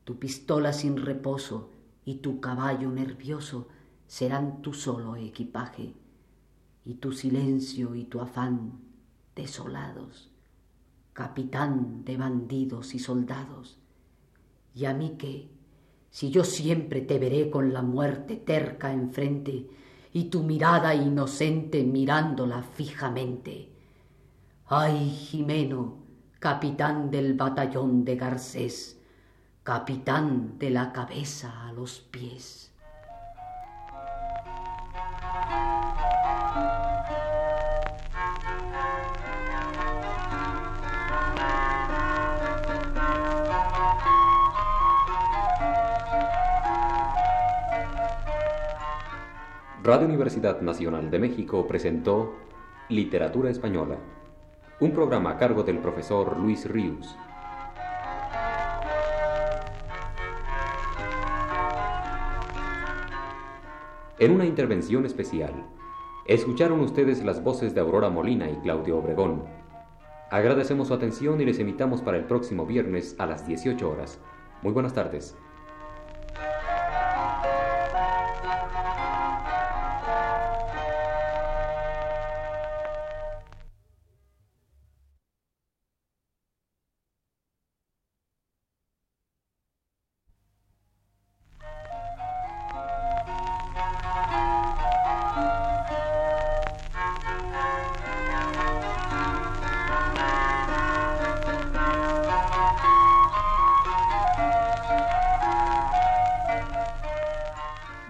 tu 0.04 0.18
pistola 0.18 0.73
sin 0.73 0.96
reposo 0.96 1.70
y 2.06 2.14
tu 2.16 2.40
caballo 2.40 2.90
nervioso 2.90 3.68
serán 4.06 4.62
tu 4.62 4.73
solo 4.73 5.16
equipaje, 5.16 5.92
y 6.87 6.94
tu 6.94 7.12
silencio 7.12 7.94
y 7.94 8.04
tu 8.04 8.23
afán 8.23 8.80
desolados, 9.37 10.30
capitán 11.12 12.06
de 12.06 12.16
bandidos 12.16 12.94
y 12.94 13.00
soldados. 13.00 13.76
Y 14.75 14.87
a 14.87 14.94
mí 14.94 15.16
qué, 15.18 15.50
si 16.08 16.30
yo 16.30 16.42
siempre 16.42 17.02
te 17.02 17.18
veré 17.18 17.50
con 17.50 17.75
la 17.75 17.82
muerte 17.82 18.37
terca 18.37 18.94
enfrente, 18.94 19.68
y 20.14 20.30
tu 20.30 20.44
mirada 20.44 20.94
inocente 20.94 21.83
mirándola 21.83 22.62
fijamente. 22.62 23.68
Ay, 24.66 25.11
Jimeno, 25.11 26.04
capitán 26.38 27.11
del 27.11 27.35
batallón 27.35 28.04
de 28.04 28.14
Garcés, 28.14 29.02
capitán 29.64 30.56
de 30.56 30.71
la 30.71 30.92
cabeza 30.92 31.66
a 31.66 31.73
los 31.73 31.99
pies. 31.99 32.73
Radio 49.84 50.06
Universidad 50.06 50.62
Nacional 50.62 51.10
de 51.10 51.18
México 51.18 51.66
presentó 51.66 52.36
Literatura 52.88 53.50
Española, 53.50 53.98
un 54.80 54.92
programa 54.92 55.32
a 55.32 55.36
cargo 55.36 55.62
del 55.62 55.76
profesor 55.76 56.38
Luis 56.38 56.66
Ríos. 56.66 57.14
En 64.18 64.30
una 64.30 64.46
intervención 64.46 65.04
especial, 65.04 65.52
escucharon 66.26 66.80
ustedes 66.80 67.22
las 67.22 67.44
voces 67.44 67.74
de 67.74 67.82
Aurora 67.82 68.08
Molina 68.08 68.48
y 68.48 68.56
Claudio 68.62 68.96
Obregón. 68.96 69.44
Agradecemos 70.30 70.88
su 70.88 70.94
atención 70.94 71.42
y 71.42 71.44
les 71.44 71.58
invitamos 71.58 72.00
para 72.00 72.16
el 72.16 72.24
próximo 72.24 72.64
viernes 72.64 73.16
a 73.18 73.26
las 73.26 73.46
18 73.46 73.86
horas. 73.86 74.18
Muy 74.62 74.72
buenas 74.72 74.94
tardes. 74.94 75.36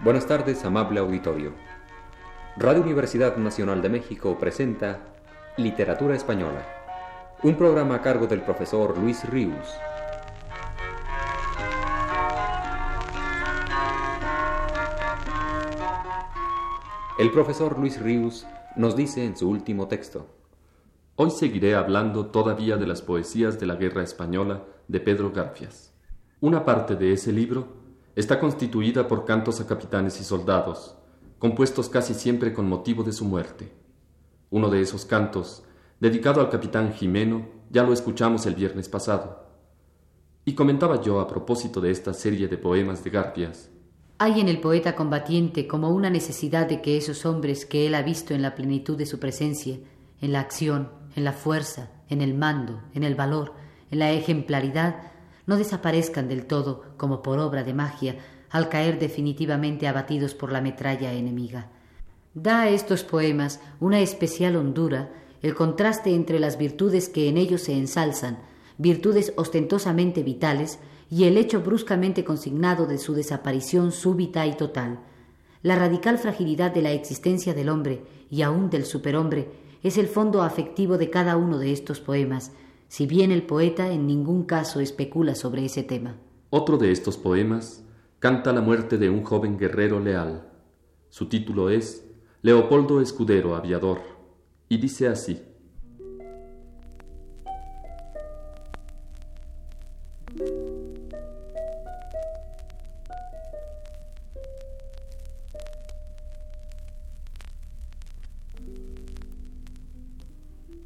Buenas 0.05 0.27
tardes, 0.27 0.63
amable 0.67 1.01
auditorio. 1.01 1.55
Radio 2.59 2.83
Universidad 2.83 3.39
Nacional 3.39 3.81
de 3.81 3.89
México 3.89 4.37
presenta 4.39 5.01
Literatura 5.57 6.15
Española, 6.15 6.63
un 7.43 7.57
programa 7.57 7.95
a 7.95 8.03
cargo 8.03 8.27
del 8.27 8.43
profesor 8.43 8.99
Luis 8.99 9.27
Ríos. 9.31 9.67
El 17.19 17.31
profesor 17.31 17.79
Luis 17.79 17.99
Ríos 17.99 18.47
nos 18.77 18.95
dice 18.97 19.25
en 19.25 19.39
su 19.39 19.49
último 19.49 19.89
texto. 19.89 20.27
Hoy 21.17 21.31
seguiré 21.31 21.77
hablando 21.77 22.27
todavía 22.27 22.77
de 22.77 22.87
las 22.87 23.01
poesías 23.01 23.59
de 23.59 23.65
la 23.65 23.77
Guerra 23.77 24.03
Española 24.03 24.65
de 24.87 25.01
Pedro 25.01 25.33
Garfias. 25.33 25.95
Una 26.43 26.67
parte 26.67 26.95
de 26.95 27.15
ese 27.15 27.33
libro 27.33 27.84
Está 28.17 28.39
constituida 28.39 29.09
por 29.09 29.25
cantos 29.25 29.61
a 29.61 29.67
capitanes 29.67 30.21
y 30.21 30.25
soldados, 30.25 30.95
compuestos 31.41 31.89
casi 31.89 32.15
siempre 32.15 32.53
con 32.53 32.69
motivo 32.69 33.03
de 33.03 33.13
su 33.13 33.25
muerte. 33.25 33.73
Uno 34.51 34.71
de 34.71 34.81
esos 34.81 35.05
cantos, 35.05 35.65
dedicado 35.99 36.41
al 36.41 36.49
capitán 36.49 36.93
Jimeno, 36.93 37.49
ya 37.71 37.83
lo 37.83 37.93
escuchamos 37.93 38.47
el 38.47 38.55
viernes 38.55 38.89
pasado. 38.89 39.49
Y 40.45 40.55
comentaba 40.55 41.03
yo 41.03 41.19
a 41.19 41.27
propósito 41.27 41.81
de 41.81 41.91
esta 41.91 42.15
serie 42.15 42.47
de 42.47 42.57
poemas 42.57 43.03
de 43.03 43.11
Garfias. 43.11 43.71
Hay 44.19 44.41
en 44.41 44.49
el 44.49 44.61
poeta 44.61 44.95
combatiente 44.95 45.67
como 45.67 45.91
una 45.91 46.09
necesidad 46.09 46.69
de 46.69 46.81
que 46.83 46.97
esos 46.97 47.27
hombres 47.27 47.67
que 47.67 47.89
él 47.89 47.97
ha 47.97 48.03
visto 48.03 48.33
en 48.33 48.43
la 48.43 48.55
plenitud 48.55 48.97
de 48.97 49.07
su 49.07 49.19
presencia, 49.19 49.79
en 50.21 50.33
la 50.33 50.39
acción, 50.39 50.91
en 51.17 51.25
la 51.25 51.33
fuerza, 51.33 51.91
en 52.09 52.21
el 52.21 52.35
mando, 52.35 52.81
en 52.95 53.03
el 53.03 53.17
valor, 53.17 53.55
en 53.91 53.99
la 53.99 54.13
ejemplaridad, 54.13 55.14
no 55.47 55.57
desaparezcan 55.57 56.29
del 56.29 56.47
todo 56.47 56.83
como 56.97 57.23
por 57.23 57.39
obra 57.39 57.65
de 57.65 57.75
magia 57.75 58.17
al 58.51 58.69
caer 58.69 58.99
definitivamente 58.99 59.89
abatidos 59.89 60.35
por 60.35 60.53
la 60.53 60.61
metralla 60.61 61.13
enemiga. 61.13 61.71
Da 62.35 62.63
a 62.63 62.69
estos 62.69 63.05
poemas 63.05 63.61
una 63.81 64.01
especial 64.01 64.57
hondura 64.57 65.13
el 65.43 65.55
contraste 65.55 66.15
entre 66.15 66.41
las 66.41 66.57
virtudes 66.57 67.09
que 67.09 67.29
en 67.29 67.37
ellos 67.37 67.63
se 67.63 67.77
ensalzan, 67.77 68.39
virtudes 68.79 69.33
ostentosamente 69.37 70.23
vitales, 70.23 70.79
y 71.11 71.25
el 71.25 71.37
hecho 71.37 71.61
bruscamente 71.61 72.25
consignado 72.25 72.87
de 72.87 72.99
su 72.99 73.15
desaparición 73.15 73.93
súbita 73.93 74.47
y 74.47 74.57
total. 74.57 75.01
La 75.63 75.77
radical 75.77 76.19
fragilidad 76.19 76.73
de 76.73 76.83
la 76.83 76.93
existencia 76.93 77.55
del 77.55 77.69
hombre 77.69 78.05
y 78.31 78.43
aun 78.43 78.71
del 78.71 78.85
superhombre 78.85 79.49
es 79.83 79.99
el 79.99 80.09
fondo 80.09 80.43
afectivo 80.43 80.99
de 80.99 81.11
cada 81.11 81.37
uno 81.37 81.59
de 81.59 81.73
estos 81.73 82.01
poemas, 82.01 82.53
si 82.95 83.09
bien 83.09 83.33
el 83.33 83.43
poeta 83.43 83.91
en 83.91 84.07
ningún 84.07 84.45
caso 84.45 84.79
especula 84.79 85.35
sobre 85.35 85.65
ese 85.65 85.83
tema. 85.83 86.15
Otro 86.51 86.79
de 86.79 86.93
estos 86.93 87.17
poemas 87.17 87.83
canta 88.21 88.53
la 88.53 88.61
muerte 88.61 88.99
de 88.99 89.11
un 89.11 89.25
joven 89.25 89.59
guerrero 89.59 89.99
leal. 89.99 90.49
Su 91.09 91.29
título 91.29 91.71
es 91.71 92.09
Leopoldo 92.43 93.01
Escudero 93.01 93.57
Aviador 93.57 93.99
y 94.69 94.77
dice 94.77 95.09
así. 95.09 95.43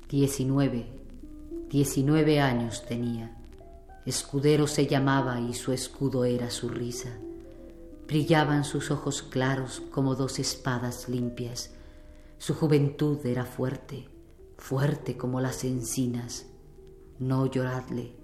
Diecinueve. 0.08 0.97
Diecinueve 1.68 2.40
años 2.40 2.86
tenía. 2.86 3.36
Escudero 4.06 4.66
se 4.66 4.86
llamaba 4.86 5.38
y 5.38 5.52
su 5.52 5.74
escudo 5.74 6.24
era 6.24 6.48
su 6.48 6.70
risa. 6.70 7.10
Brillaban 8.06 8.64
sus 8.64 8.90
ojos 8.90 9.22
claros 9.22 9.82
como 9.90 10.14
dos 10.14 10.38
espadas 10.38 11.10
limpias. 11.10 11.74
Su 12.38 12.54
juventud 12.54 13.18
era 13.26 13.44
fuerte, 13.44 14.08
fuerte 14.56 15.18
como 15.18 15.42
las 15.42 15.62
encinas. 15.62 16.46
No 17.18 17.44
lloradle, 17.44 18.16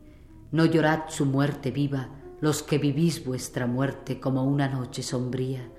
no 0.50 0.64
llorad 0.64 1.10
su 1.10 1.26
muerte 1.26 1.70
viva, 1.70 2.08
los 2.40 2.62
que 2.62 2.78
vivís 2.78 3.26
vuestra 3.26 3.66
muerte 3.66 4.20
como 4.20 4.42
una 4.44 4.68
noche 4.68 5.02
sombría. 5.02 5.70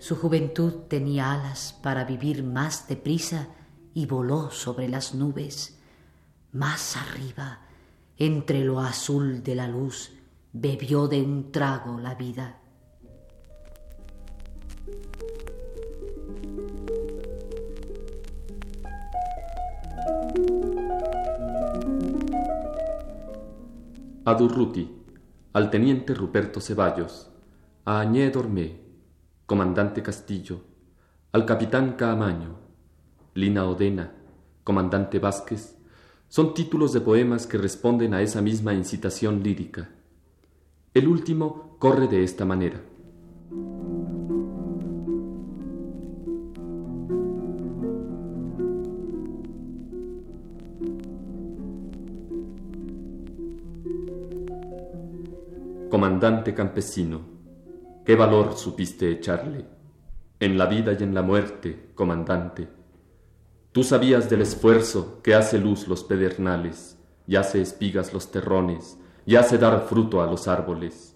Su 0.00 0.16
juventud 0.16 0.72
tenía 0.88 1.30
alas 1.30 1.78
para 1.84 2.02
vivir 2.02 2.42
más 2.42 2.88
deprisa 2.88 3.46
y 3.94 4.06
voló 4.06 4.50
sobre 4.50 4.88
las 4.88 5.14
nubes 5.14 5.76
más 6.52 6.96
arriba, 6.96 7.60
entre 8.16 8.64
lo 8.64 8.80
azul 8.80 9.42
de 9.42 9.54
la 9.54 9.68
luz, 9.68 10.12
bebió 10.52 11.08
de 11.08 11.22
un 11.22 11.52
trago 11.52 11.98
la 11.98 12.14
vida. 12.14 12.56
A 24.24 24.34
Durruti, 24.34 25.02
al 25.52 25.70
teniente 25.70 26.14
Ruperto 26.14 26.60
Ceballos, 26.60 27.30
a 27.84 28.00
Añé 28.00 28.30
Dormé, 28.30 28.80
comandante 29.46 30.02
Castillo, 30.02 30.60
al 31.32 31.46
capitán 31.46 31.94
Caamaño, 31.94 32.58
Lina 33.34 33.64
Odena, 33.64 34.12
comandante 34.62 35.18
Vázquez, 35.18 35.79
son 36.30 36.54
títulos 36.54 36.92
de 36.92 37.00
poemas 37.00 37.44
que 37.48 37.58
responden 37.58 38.14
a 38.14 38.22
esa 38.22 38.40
misma 38.40 38.72
incitación 38.72 39.42
lírica. 39.42 39.90
El 40.94 41.08
último 41.08 41.76
corre 41.80 42.06
de 42.06 42.22
esta 42.22 42.44
manera. 42.44 42.80
Comandante 55.90 56.54
campesino, 56.54 57.22
qué 58.06 58.14
valor 58.14 58.56
supiste 58.56 59.10
echarle. 59.10 59.64
En 60.38 60.56
la 60.56 60.66
vida 60.66 60.96
y 60.98 61.02
en 61.02 61.12
la 61.12 61.22
muerte, 61.22 61.90
comandante, 61.96 62.79
Tú 63.72 63.84
sabías 63.84 64.28
del 64.28 64.42
esfuerzo 64.42 65.20
que 65.22 65.32
hace 65.32 65.56
luz 65.56 65.86
los 65.86 66.02
pedernales, 66.02 66.98
y 67.28 67.36
hace 67.36 67.60
espigas 67.60 68.12
los 68.12 68.32
terrones, 68.32 68.98
y 69.24 69.36
hace 69.36 69.58
dar 69.58 69.86
fruto 69.86 70.20
a 70.20 70.26
los 70.26 70.48
árboles. 70.48 71.14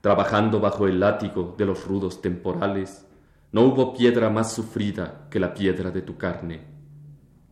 Trabajando 0.00 0.60
bajo 0.60 0.86
el 0.86 0.98
látigo 0.98 1.54
de 1.58 1.66
los 1.66 1.86
rudos 1.86 2.22
temporales, 2.22 3.04
no 3.52 3.64
hubo 3.64 3.92
piedra 3.92 4.30
más 4.30 4.54
sufrida 4.54 5.28
que 5.30 5.38
la 5.38 5.52
piedra 5.52 5.90
de 5.90 6.00
tu 6.00 6.16
carne. 6.16 6.62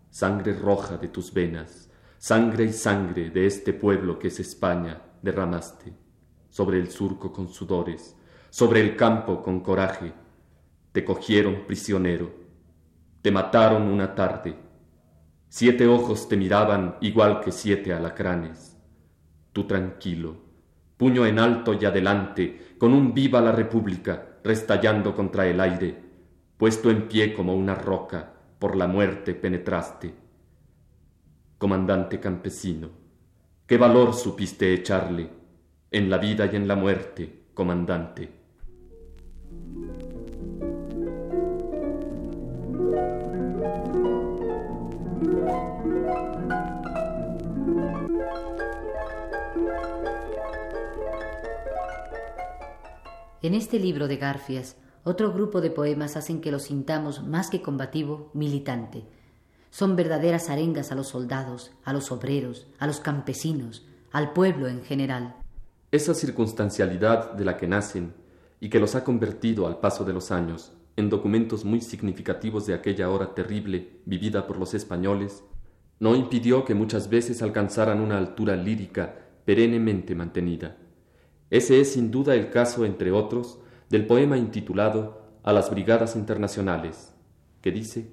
Sangre 0.08 0.54
roja 0.54 0.96
de 0.96 1.08
tus 1.08 1.34
venas, 1.34 1.90
sangre 2.16 2.64
y 2.64 2.72
sangre 2.72 3.28
de 3.28 3.44
este 3.44 3.74
pueblo 3.74 4.18
que 4.18 4.28
es 4.28 4.40
España, 4.40 5.02
derramaste, 5.20 5.92
sobre 6.48 6.78
el 6.80 6.90
surco 6.90 7.34
con 7.34 7.50
sudores, 7.50 8.16
sobre 8.48 8.80
el 8.80 8.96
campo 8.96 9.42
con 9.42 9.60
coraje, 9.60 10.14
te 10.92 11.04
cogieron 11.04 11.66
prisionero 11.66 12.45
te 13.26 13.32
mataron 13.32 13.88
una 13.88 14.14
tarde. 14.14 14.54
Siete 15.48 15.88
ojos 15.88 16.28
te 16.28 16.36
miraban 16.36 16.94
igual 17.00 17.40
que 17.40 17.50
siete 17.50 17.92
alacranes. 17.92 18.76
Tú 19.52 19.66
tranquilo, 19.66 20.36
puño 20.96 21.26
en 21.26 21.40
alto 21.40 21.74
y 21.74 21.84
adelante, 21.84 22.76
con 22.78 22.94
un 22.94 23.12
viva 23.12 23.40
la 23.40 23.50
República 23.50 24.38
restallando 24.44 25.16
contra 25.16 25.44
el 25.48 25.58
aire, 25.58 26.00
puesto 26.56 26.88
en 26.88 27.08
pie 27.08 27.34
como 27.34 27.56
una 27.56 27.74
roca, 27.74 28.32
por 28.60 28.76
la 28.76 28.86
muerte 28.86 29.34
penetraste. 29.34 30.14
Comandante 31.58 32.20
campesino, 32.20 32.90
qué 33.66 33.76
valor 33.76 34.14
supiste 34.14 34.72
echarle 34.72 35.28
en 35.90 36.08
la 36.08 36.18
vida 36.18 36.46
y 36.46 36.54
en 36.54 36.68
la 36.68 36.76
muerte, 36.76 37.46
comandante. 37.54 38.30
En 53.46 53.54
este 53.54 53.78
libro 53.78 54.08
de 54.08 54.16
Garfias, 54.16 54.74
otro 55.04 55.32
grupo 55.32 55.60
de 55.60 55.70
poemas 55.70 56.16
hacen 56.16 56.40
que 56.40 56.50
lo 56.50 56.58
sintamos 56.58 57.24
más 57.24 57.48
que 57.48 57.62
combativo, 57.62 58.28
militante. 58.34 59.04
Son 59.70 59.94
verdaderas 59.94 60.50
arengas 60.50 60.90
a 60.90 60.96
los 60.96 61.10
soldados, 61.10 61.70
a 61.84 61.92
los 61.92 62.10
obreros, 62.10 62.66
a 62.80 62.88
los 62.88 62.98
campesinos, 62.98 63.86
al 64.10 64.32
pueblo 64.32 64.66
en 64.66 64.82
general. 64.82 65.36
Esa 65.92 66.12
circunstancialidad 66.12 67.34
de 67.34 67.44
la 67.44 67.56
que 67.56 67.68
nacen 67.68 68.14
y 68.58 68.68
que 68.68 68.80
los 68.80 68.96
ha 68.96 69.04
convertido 69.04 69.68
al 69.68 69.78
paso 69.78 70.04
de 70.04 70.12
los 70.12 70.32
años 70.32 70.72
en 70.96 71.08
documentos 71.08 71.64
muy 71.64 71.80
significativos 71.80 72.66
de 72.66 72.74
aquella 72.74 73.10
hora 73.10 73.32
terrible 73.32 74.00
vivida 74.06 74.48
por 74.48 74.58
los 74.58 74.74
españoles, 74.74 75.44
no 76.00 76.16
impidió 76.16 76.64
que 76.64 76.74
muchas 76.74 77.08
veces 77.08 77.42
alcanzaran 77.42 78.00
una 78.00 78.18
altura 78.18 78.56
lírica 78.56 79.14
perennemente 79.44 80.16
mantenida. 80.16 80.78
Ese 81.50 81.80
es 81.80 81.92
sin 81.92 82.10
duda 82.10 82.34
el 82.34 82.50
caso, 82.50 82.84
entre 82.84 83.12
otros, 83.12 83.58
del 83.88 84.06
poema 84.06 84.36
intitulado 84.36 85.22
A 85.42 85.52
las 85.52 85.70
Brigadas 85.70 86.16
Internacionales, 86.16 87.14
que 87.62 87.70
dice 87.70 88.10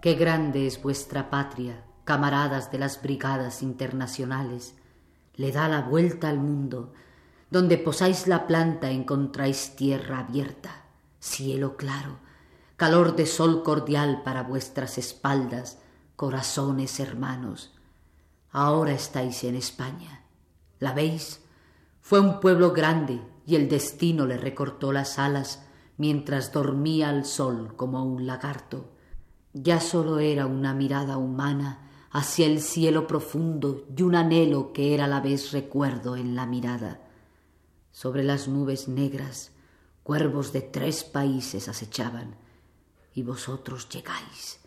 Qué 0.00 0.14
grande 0.14 0.66
es 0.66 0.80
vuestra 0.80 1.28
patria, 1.28 1.82
camaradas 2.04 2.72
de 2.72 2.78
las 2.78 3.02
brigadas 3.02 3.62
internacionales. 3.62 4.77
Le 5.38 5.52
da 5.52 5.68
la 5.68 5.82
vuelta 5.82 6.28
al 6.28 6.40
mundo, 6.40 6.92
donde 7.48 7.78
posáis 7.78 8.26
la 8.26 8.48
planta 8.48 8.90
encontráis 8.90 9.76
tierra 9.76 10.18
abierta, 10.18 10.82
cielo 11.20 11.76
claro, 11.76 12.18
calor 12.76 13.14
de 13.14 13.24
sol 13.24 13.62
cordial 13.62 14.22
para 14.24 14.42
vuestras 14.42 14.98
espaldas, 14.98 15.78
corazones 16.16 16.98
hermanos. 16.98 17.72
Ahora 18.50 18.92
estáis 18.92 19.44
en 19.44 19.54
España. 19.54 20.24
¿La 20.80 20.92
veis? 20.92 21.40
Fue 22.00 22.18
un 22.18 22.40
pueblo 22.40 22.72
grande 22.72 23.22
y 23.46 23.54
el 23.54 23.68
destino 23.68 24.26
le 24.26 24.38
recortó 24.38 24.92
las 24.92 25.20
alas 25.20 25.62
mientras 25.98 26.52
dormía 26.52 27.10
al 27.10 27.24
sol 27.24 27.76
como 27.76 28.04
un 28.04 28.26
lagarto. 28.26 28.90
Ya 29.52 29.78
solo 29.78 30.18
era 30.18 30.46
una 30.46 30.74
mirada 30.74 31.16
humana 31.16 31.87
hacia 32.10 32.46
el 32.46 32.60
cielo 32.60 33.06
profundo 33.06 33.84
y 33.94 34.02
un 34.02 34.14
anhelo 34.14 34.72
que 34.72 34.94
era 34.94 35.04
a 35.04 35.08
la 35.08 35.20
vez 35.20 35.52
recuerdo 35.52 36.16
en 36.16 36.34
la 36.34 36.46
mirada. 36.46 37.00
Sobre 37.90 38.22
las 38.22 38.48
nubes 38.48 38.88
negras, 38.88 39.52
cuervos 40.02 40.52
de 40.52 40.62
tres 40.62 41.04
países 41.04 41.68
acechaban. 41.68 42.36
Y 43.14 43.22
vosotros 43.22 43.88
llegáis. 43.88 44.60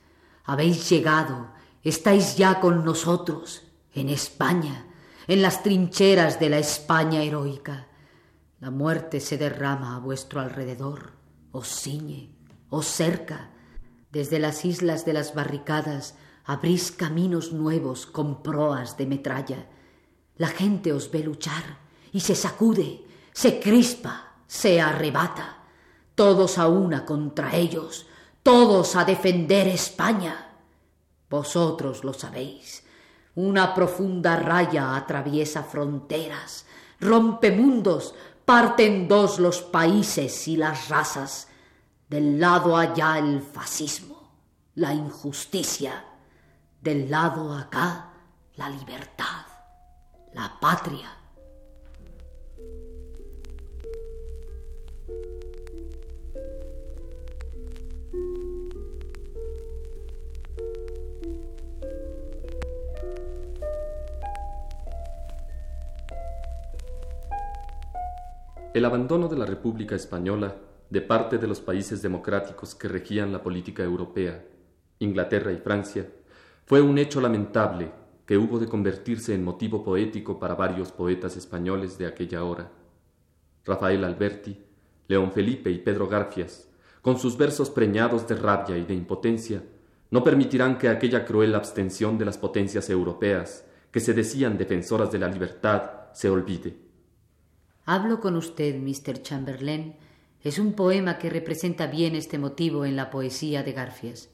Habéis 0.44 0.90
llegado. 0.90 1.50
Estáis 1.84 2.38
ya 2.38 2.60
con 2.60 2.86
nosotros, 2.86 3.64
en 3.94 4.10
España, 4.10 4.86
en 5.28 5.42
las 5.42 5.64
trincheras 5.64 6.40
de 6.40 6.50
la 6.50 6.60
España 6.60 7.24
heroica. 7.24 7.88
La 8.60 8.70
muerte 8.70 9.20
se 9.20 9.38
derrama 9.38 9.96
a 9.96 10.00
vuestro 10.00 10.42
alrededor, 10.42 11.14
os 11.52 11.68
ciñe, 11.70 12.36
os 12.70 12.86
cerca. 12.86 13.50
Desde 14.12 14.38
las 14.38 14.66
islas 14.66 15.06
de 15.06 15.14
las 15.14 15.34
barricadas 15.34 16.16
abrís 16.46 16.92
caminos 16.92 17.52
nuevos 17.52 18.06
con 18.06 18.42
proas 18.44 18.98
de 18.98 19.06
metralla. 19.06 19.68
La 20.38 20.48
gente 20.48 20.94
os 20.94 21.12
ve 21.12 21.24
luchar 21.24 21.80
y 22.12 22.20
se 22.20 22.36
sacude 22.36 23.06
se 23.34 23.60
crispa, 23.60 24.34
se 24.48 24.82
arrebata, 24.82 25.58
todos 26.16 26.58
a 26.58 26.68
una 26.68 27.06
contra 27.06 27.56
ellos, 27.56 28.06
todos 28.44 28.96
a 28.96 29.06
defender 29.06 29.68
España. 29.68 30.58
Vosotros 31.30 32.04
lo 32.04 32.14
sabéis, 32.14 32.84
una 33.36 33.74
profunda 33.74 34.36
raya 34.36 34.96
atraviesa 34.96 35.64
fronteras, 35.64 36.66
rompe 37.00 37.52
mundos, 37.52 38.14
parte 38.44 38.86
en 38.86 39.08
dos 39.08 39.40
los 39.40 39.62
países 39.62 40.48
y 40.48 40.58
las 40.58 40.90
razas, 40.90 41.48
del 42.10 42.40
lado 42.40 42.76
allá 42.76 43.18
el 43.18 43.42
fascismo, 43.42 44.30
la 44.76 44.94
injusticia, 44.94 46.06
del 46.82 47.12
lado 47.12 47.54
acá 47.54 48.10
la 48.56 48.68
libertad, 48.70 49.46
la 50.34 50.60
patria. 50.60 51.10
El 68.74 68.86
abandono 68.86 69.28
de 69.28 69.38
la 69.38 69.46
República 69.46 69.96
Española 69.96 70.56
de 70.90 71.02
parte 71.02 71.38
de 71.38 71.46
los 71.46 71.60
países 71.62 72.02
democráticos 72.02 72.74
que 72.74 72.88
regían 72.88 73.32
la 73.32 73.44
política 73.44 73.84
europea, 73.84 74.44
Inglaterra 74.98 75.52
y 75.52 75.58
Francia, 75.58 76.08
fue 76.72 76.82
un 76.82 76.98
hecho 76.98 77.20
lamentable 77.20 77.92
que 78.26 78.38
hubo 78.38 78.58
de 78.58 78.66
convertirse 78.66 79.36
en 79.36 79.44
motivo 79.44 79.84
poético 79.84 80.40
para 80.40 80.56
varios 80.56 80.94
poetas 80.94 81.36
españoles 81.36 81.98
de 81.98 82.06
aquella 82.06 82.46
hora. 82.46 82.72
Rafael 83.66 84.06
Alberti, 84.06 84.58
León 85.10 85.34
Felipe 85.34 85.70
y 85.70 85.80
Pedro 85.80 86.08
Garfias, 86.08 86.70
con 87.02 87.20
sus 87.20 87.36
versos 87.36 87.70
preñados 87.70 88.26
de 88.26 88.36
rabia 88.36 88.78
y 88.78 88.86
de 88.86 88.94
impotencia, 88.94 89.62
no 90.12 90.24
permitirán 90.24 90.78
que 90.78 90.88
aquella 90.88 91.26
cruel 91.26 91.56
abstención 91.56 92.18
de 92.18 92.24
las 92.24 92.38
potencias 92.38 92.90
europeas, 92.90 93.66
que 93.92 94.00
se 94.00 94.14
decían 94.14 94.58
defensoras 94.58 95.12
de 95.12 95.20
la 95.20 95.28
libertad, 95.28 95.92
se 96.14 96.30
olvide. 96.30 96.78
Hablo 97.84 98.22
con 98.22 98.38
usted, 98.38 98.78
Mr. 98.78 99.22
Chamberlain, 99.22 99.98
es 100.42 100.58
un 100.58 100.72
poema 100.72 101.18
que 101.18 101.30
representa 101.30 101.88
bien 101.88 102.16
este 102.16 102.38
motivo 102.40 102.86
en 102.86 102.96
la 102.96 103.10
poesía 103.10 103.62
de 103.62 103.74
Garfias. 103.74 104.30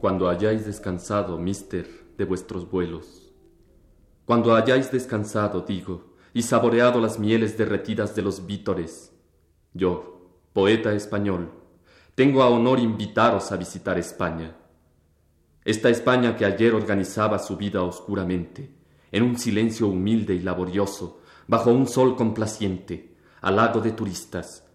Cuando 0.00 0.28
hayáis 0.28 0.64
descansado, 0.66 1.38
mister, 1.38 1.86
de 2.16 2.24
vuestros 2.24 2.70
vuelos. 2.70 3.32
Cuando 4.24 4.54
hayáis 4.54 4.90
descansado, 4.90 5.60
digo, 5.60 6.14
y 6.32 6.42
saboreado 6.42 7.00
las 7.00 7.18
mieles 7.18 7.58
derretidas 7.58 8.14
de 8.14 8.22
los 8.22 8.46
vítores. 8.46 9.12
Yo, 9.72 10.30
poeta 10.52 10.92
español, 10.94 11.50
tengo 12.14 12.42
a 12.42 12.48
honor 12.48 12.80
invitaros 12.80 13.52
a 13.52 13.56
visitar 13.56 13.98
España. 13.98 14.56
Esta 15.64 15.88
España 15.88 16.36
que 16.36 16.44
ayer 16.44 16.74
organizaba 16.74 17.38
su 17.38 17.56
vida 17.56 17.82
oscuramente, 17.82 18.74
en 19.12 19.22
un 19.22 19.38
silencio 19.38 19.88
humilde 19.88 20.34
y 20.34 20.40
laborioso, 20.40 21.20
bajo 21.46 21.70
un 21.72 21.86
sol 21.86 22.16
complaciente, 22.16 23.16
al 23.40 23.56
lado 23.56 23.80
de 23.80 23.92
turistas. 23.92 24.66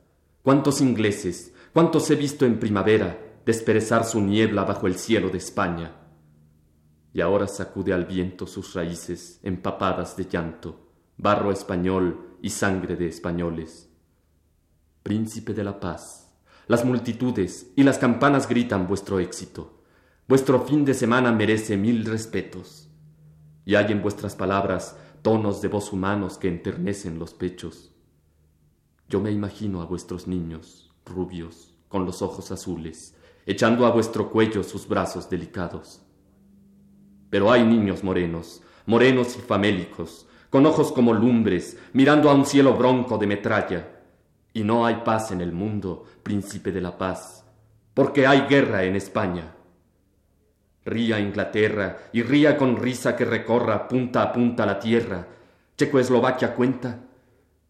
¿Cuántos 0.41 0.81
ingleses, 0.81 1.53
cuántos 1.73 2.09
he 2.11 2.15
visto 2.15 2.45
en 2.45 2.59
primavera 2.59 3.19
desperezar 3.45 4.05
su 4.05 4.21
niebla 4.21 4.63
bajo 4.63 4.87
el 4.87 4.95
cielo 4.95 5.29
de 5.29 5.37
España? 5.37 5.95
Y 7.13 7.21
ahora 7.21 7.47
sacude 7.47 7.93
al 7.93 8.05
viento 8.05 8.45
sus 8.45 8.73
raíces 8.73 9.39
empapadas 9.43 10.17
de 10.17 10.25
llanto 10.25 10.85
barro 11.17 11.51
español 11.51 12.37
y 12.41 12.49
sangre 12.49 12.95
de 12.95 13.07
españoles. 13.07 13.89
Príncipe 15.03 15.53
de 15.53 15.63
la 15.63 15.79
paz, 15.79 16.33
las 16.67 16.83
multitudes 16.83 17.71
y 17.75 17.83
las 17.83 17.97
campanas 17.97 18.47
gritan 18.49 18.87
vuestro 18.87 19.19
éxito. 19.19 19.74
Vuestro 20.27 20.59
fin 20.61 20.85
de 20.85 20.95
semana 20.95 21.31
merece 21.31 21.77
mil 21.77 22.03
respetos. 22.03 22.89
Y 23.63 23.75
hay 23.75 23.91
en 23.91 24.01
vuestras 24.01 24.35
palabras 24.35 24.97
tonos 25.21 25.61
de 25.61 25.67
voz 25.67 25.93
humanos 25.93 26.39
que 26.39 26.47
enternecen 26.47 27.19
los 27.19 27.35
pechos. 27.35 27.91
Yo 29.07 29.21
me 29.21 29.29
imagino 29.29 29.83
a 29.83 29.85
vuestros 29.85 30.27
niños, 30.27 30.91
rubios, 31.05 31.77
con 31.89 32.07
los 32.07 32.23
ojos 32.23 32.51
azules, 32.51 33.15
echando 33.45 33.85
a 33.85 33.91
vuestro 33.91 34.31
cuello 34.31 34.63
sus 34.63 34.87
brazos 34.87 35.29
delicados. 35.29 36.01
Pero 37.29 37.51
hay 37.51 37.63
niños 37.63 38.03
morenos, 38.03 38.63
morenos 38.87 39.37
y 39.37 39.41
famélicos, 39.41 40.27
con 40.49 40.65
ojos 40.65 40.91
como 40.91 41.13
lumbres, 41.13 41.77
mirando 41.93 42.31
a 42.31 42.33
un 42.33 42.47
cielo 42.47 42.73
bronco 42.73 43.19
de 43.19 43.27
metralla. 43.27 44.01
Y 44.53 44.63
no 44.63 44.87
hay 44.87 45.01
paz 45.05 45.31
en 45.31 45.41
el 45.41 45.51
mundo, 45.51 46.05
príncipe 46.23 46.71
de 46.71 46.81
la 46.81 46.97
paz, 46.97 47.45
porque 47.93 48.25
hay 48.25 48.47
guerra 48.47 48.85
en 48.85 48.95
España. 48.95 49.55
Ría 50.85 51.19
Inglaterra 51.19 51.97
y 52.13 52.21
ría 52.21 52.57
con 52.57 52.77
risa 52.77 53.15
que 53.15 53.25
recorra 53.25 53.87
punta 53.87 54.21
a 54.21 54.31
punta 54.31 54.65
la 54.65 54.79
tierra. 54.79 55.27
Checoslovaquia 55.77 56.53
cuenta. 56.55 56.99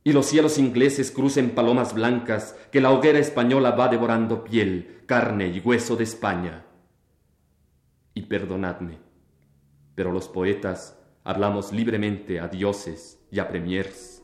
Y 0.04 0.14
los 0.14 0.28
cielos 0.28 0.58
ingleses 0.60 1.10
crucen 1.12 1.52
palomas 1.52 1.94
blancas 1.94 2.56
que 2.72 2.82
la 2.82 2.92
hoguera 2.92 3.18
española 3.18 3.72
va 3.72 3.88
devorando 3.88 4.44
piel, 4.44 5.02
carne 5.08 5.48
y 5.48 5.60
hueso 5.60 5.96
de 5.96 6.04
España. 6.04 6.66
Y 8.14 8.24
perdonadme, 8.24 9.00
pero 9.96 10.12
los 10.12 10.28
poetas 10.28 11.00
hablamos 11.24 11.72
libremente 11.72 12.40
a 12.40 12.48
dioses 12.48 13.20
y 13.32 13.40
a 13.40 13.48
premiers 13.48 14.15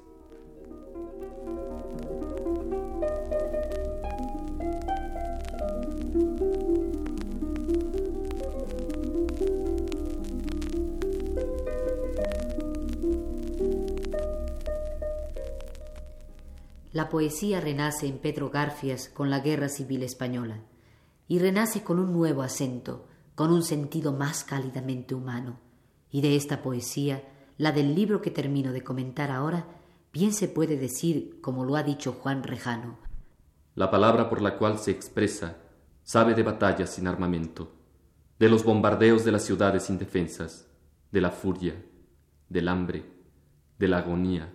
La 16.93 17.07
poesía 17.07 17.61
renace 17.61 18.05
en 18.05 18.17
Pedro 18.17 18.49
Garfias 18.49 19.07
con 19.07 19.29
la 19.29 19.39
Guerra 19.39 19.69
Civil 19.69 20.03
Española 20.03 20.59
y 21.29 21.39
renace 21.39 21.83
con 21.83 21.99
un 21.99 22.11
nuevo 22.11 22.41
acento, 22.41 23.07
con 23.33 23.53
un 23.53 23.63
sentido 23.63 24.11
más 24.11 24.43
cálidamente 24.43 25.15
humano. 25.15 25.57
Y 26.09 26.19
de 26.19 26.35
esta 26.35 26.61
poesía, 26.61 27.23
la 27.57 27.71
del 27.71 27.95
libro 27.95 28.21
que 28.21 28.29
termino 28.29 28.73
de 28.73 28.83
comentar 28.83 29.31
ahora, 29.31 29.67
bien 30.11 30.33
se 30.33 30.49
puede 30.49 30.75
decir, 30.75 31.39
como 31.39 31.63
lo 31.63 31.77
ha 31.77 31.83
dicho 31.83 32.11
Juan 32.11 32.43
Rejano. 32.43 32.97
La 33.75 33.89
palabra 33.89 34.29
por 34.29 34.41
la 34.41 34.57
cual 34.57 34.77
se 34.77 34.91
expresa 34.91 35.59
sabe 36.03 36.33
de 36.33 36.43
batallas 36.43 36.89
sin 36.89 37.07
armamento, 37.07 37.71
de 38.37 38.49
los 38.49 38.65
bombardeos 38.65 39.23
de 39.23 39.31
las 39.31 39.45
ciudades 39.45 39.89
indefensas, 39.89 40.67
de 41.09 41.21
la 41.21 41.31
furia, 41.31 41.85
del 42.49 42.67
hambre, 42.67 43.05
de 43.79 43.87
la 43.87 43.99
agonía, 43.99 44.51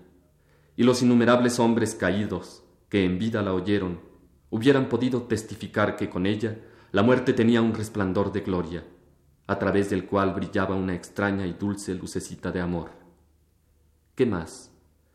y 0.76 0.84
los 0.84 1.02
innumerables 1.02 1.58
hombres 1.58 1.94
caídos 1.94 2.62
que 2.88 3.04
en 3.04 3.18
vida 3.18 3.42
la 3.42 3.54
oyeron 3.54 4.00
hubieran 4.50 4.88
podido 4.88 5.22
testificar 5.22 5.96
que 5.96 6.08
con 6.08 6.26
ella 6.26 6.58
la 6.92 7.02
muerte 7.02 7.32
tenía 7.32 7.62
un 7.62 7.74
resplandor 7.74 8.32
de 8.32 8.40
gloria, 8.40 8.84
a 9.46 9.58
través 9.58 9.90
del 9.90 10.06
cual 10.06 10.34
brillaba 10.34 10.74
una 10.74 10.94
extraña 10.94 11.46
y 11.46 11.54
dulce 11.54 11.94
lucecita 11.94 12.52
de 12.52 12.60
amor. 12.60 12.90
¿Qué 14.14 14.26
más? 14.26 14.70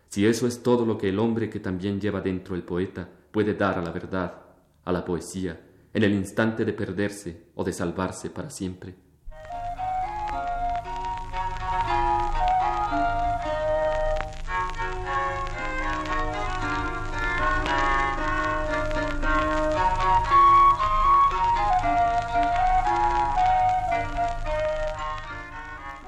Si 0.10 0.26
eso 0.26 0.48
es 0.48 0.62
todo 0.62 0.86
lo 0.86 0.98
que 0.98 1.10
el 1.10 1.20
hombre 1.20 1.50
que 1.50 1.60
también 1.60 2.02
lleva 2.02 2.22
dentro 2.22 2.56
el 2.56 2.64
poeta 2.64 3.10
puede 3.32 3.54
dar 3.54 3.80
a 3.80 3.82
la 3.82 3.92
verdad, 3.92 4.42
a 4.84 4.92
la 4.92 5.06
poesía, 5.06 5.62
en 5.94 6.04
el 6.04 6.14
instante 6.14 6.66
de 6.66 6.74
perderse 6.74 7.48
o 7.56 7.64
de 7.64 7.74
salvarse 7.74 8.30
para 8.30 8.50
siempre. 8.50 8.96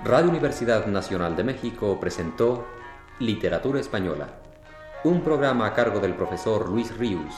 Radio 0.06 0.30
Universidad 0.30 0.86
Nacional 0.88 1.38
de 1.38 1.46
México 1.46 1.98
presentó 1.98 2.68
Literatura 3.20 3.80
Española, 3.80 4.28
un 5.06 5.22
programa 5.22 5.66
a 5.66 5.74
cargo 5.74 6.02
del 6.02 6.14
profesor 6.14 6.68
Luis 6.68 6.98
Ríos. 6.98 7.34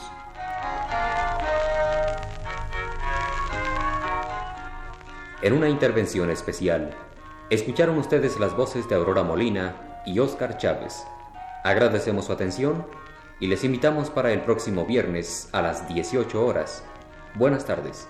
En 5.43 5.54
una 5.54 5.69
intervención 5.69 6.32
especial, 6.32 6.89
escucharon 7.51 7.99
ustedes 7.99 8.39
las 8.39 8.58
voces 8.58 8.89
de 8.89 8.95
Aurora 8.95 9.21
Molina 9.21 10.01
y 10.04 10.17
Óscar 10.17 10.58
Chávez. 10.58 11.06
Agradecemos 11.63 12.25
su 12.25 12.32
atención 12.32 12.88
y 13.39 13.45
les 13.45 13.63
invitamos 13.63 14.10
para 14.10 14.32
el 14.32 14.41
próximo 14.41 14.88
viernes 14.88 15.49
a 15.51 15.62
las 15.62 15.88
18 15.88 16.43
horas. 16.43 16.84
Buenas 17.36 17.65
tardes. 17.65 18.08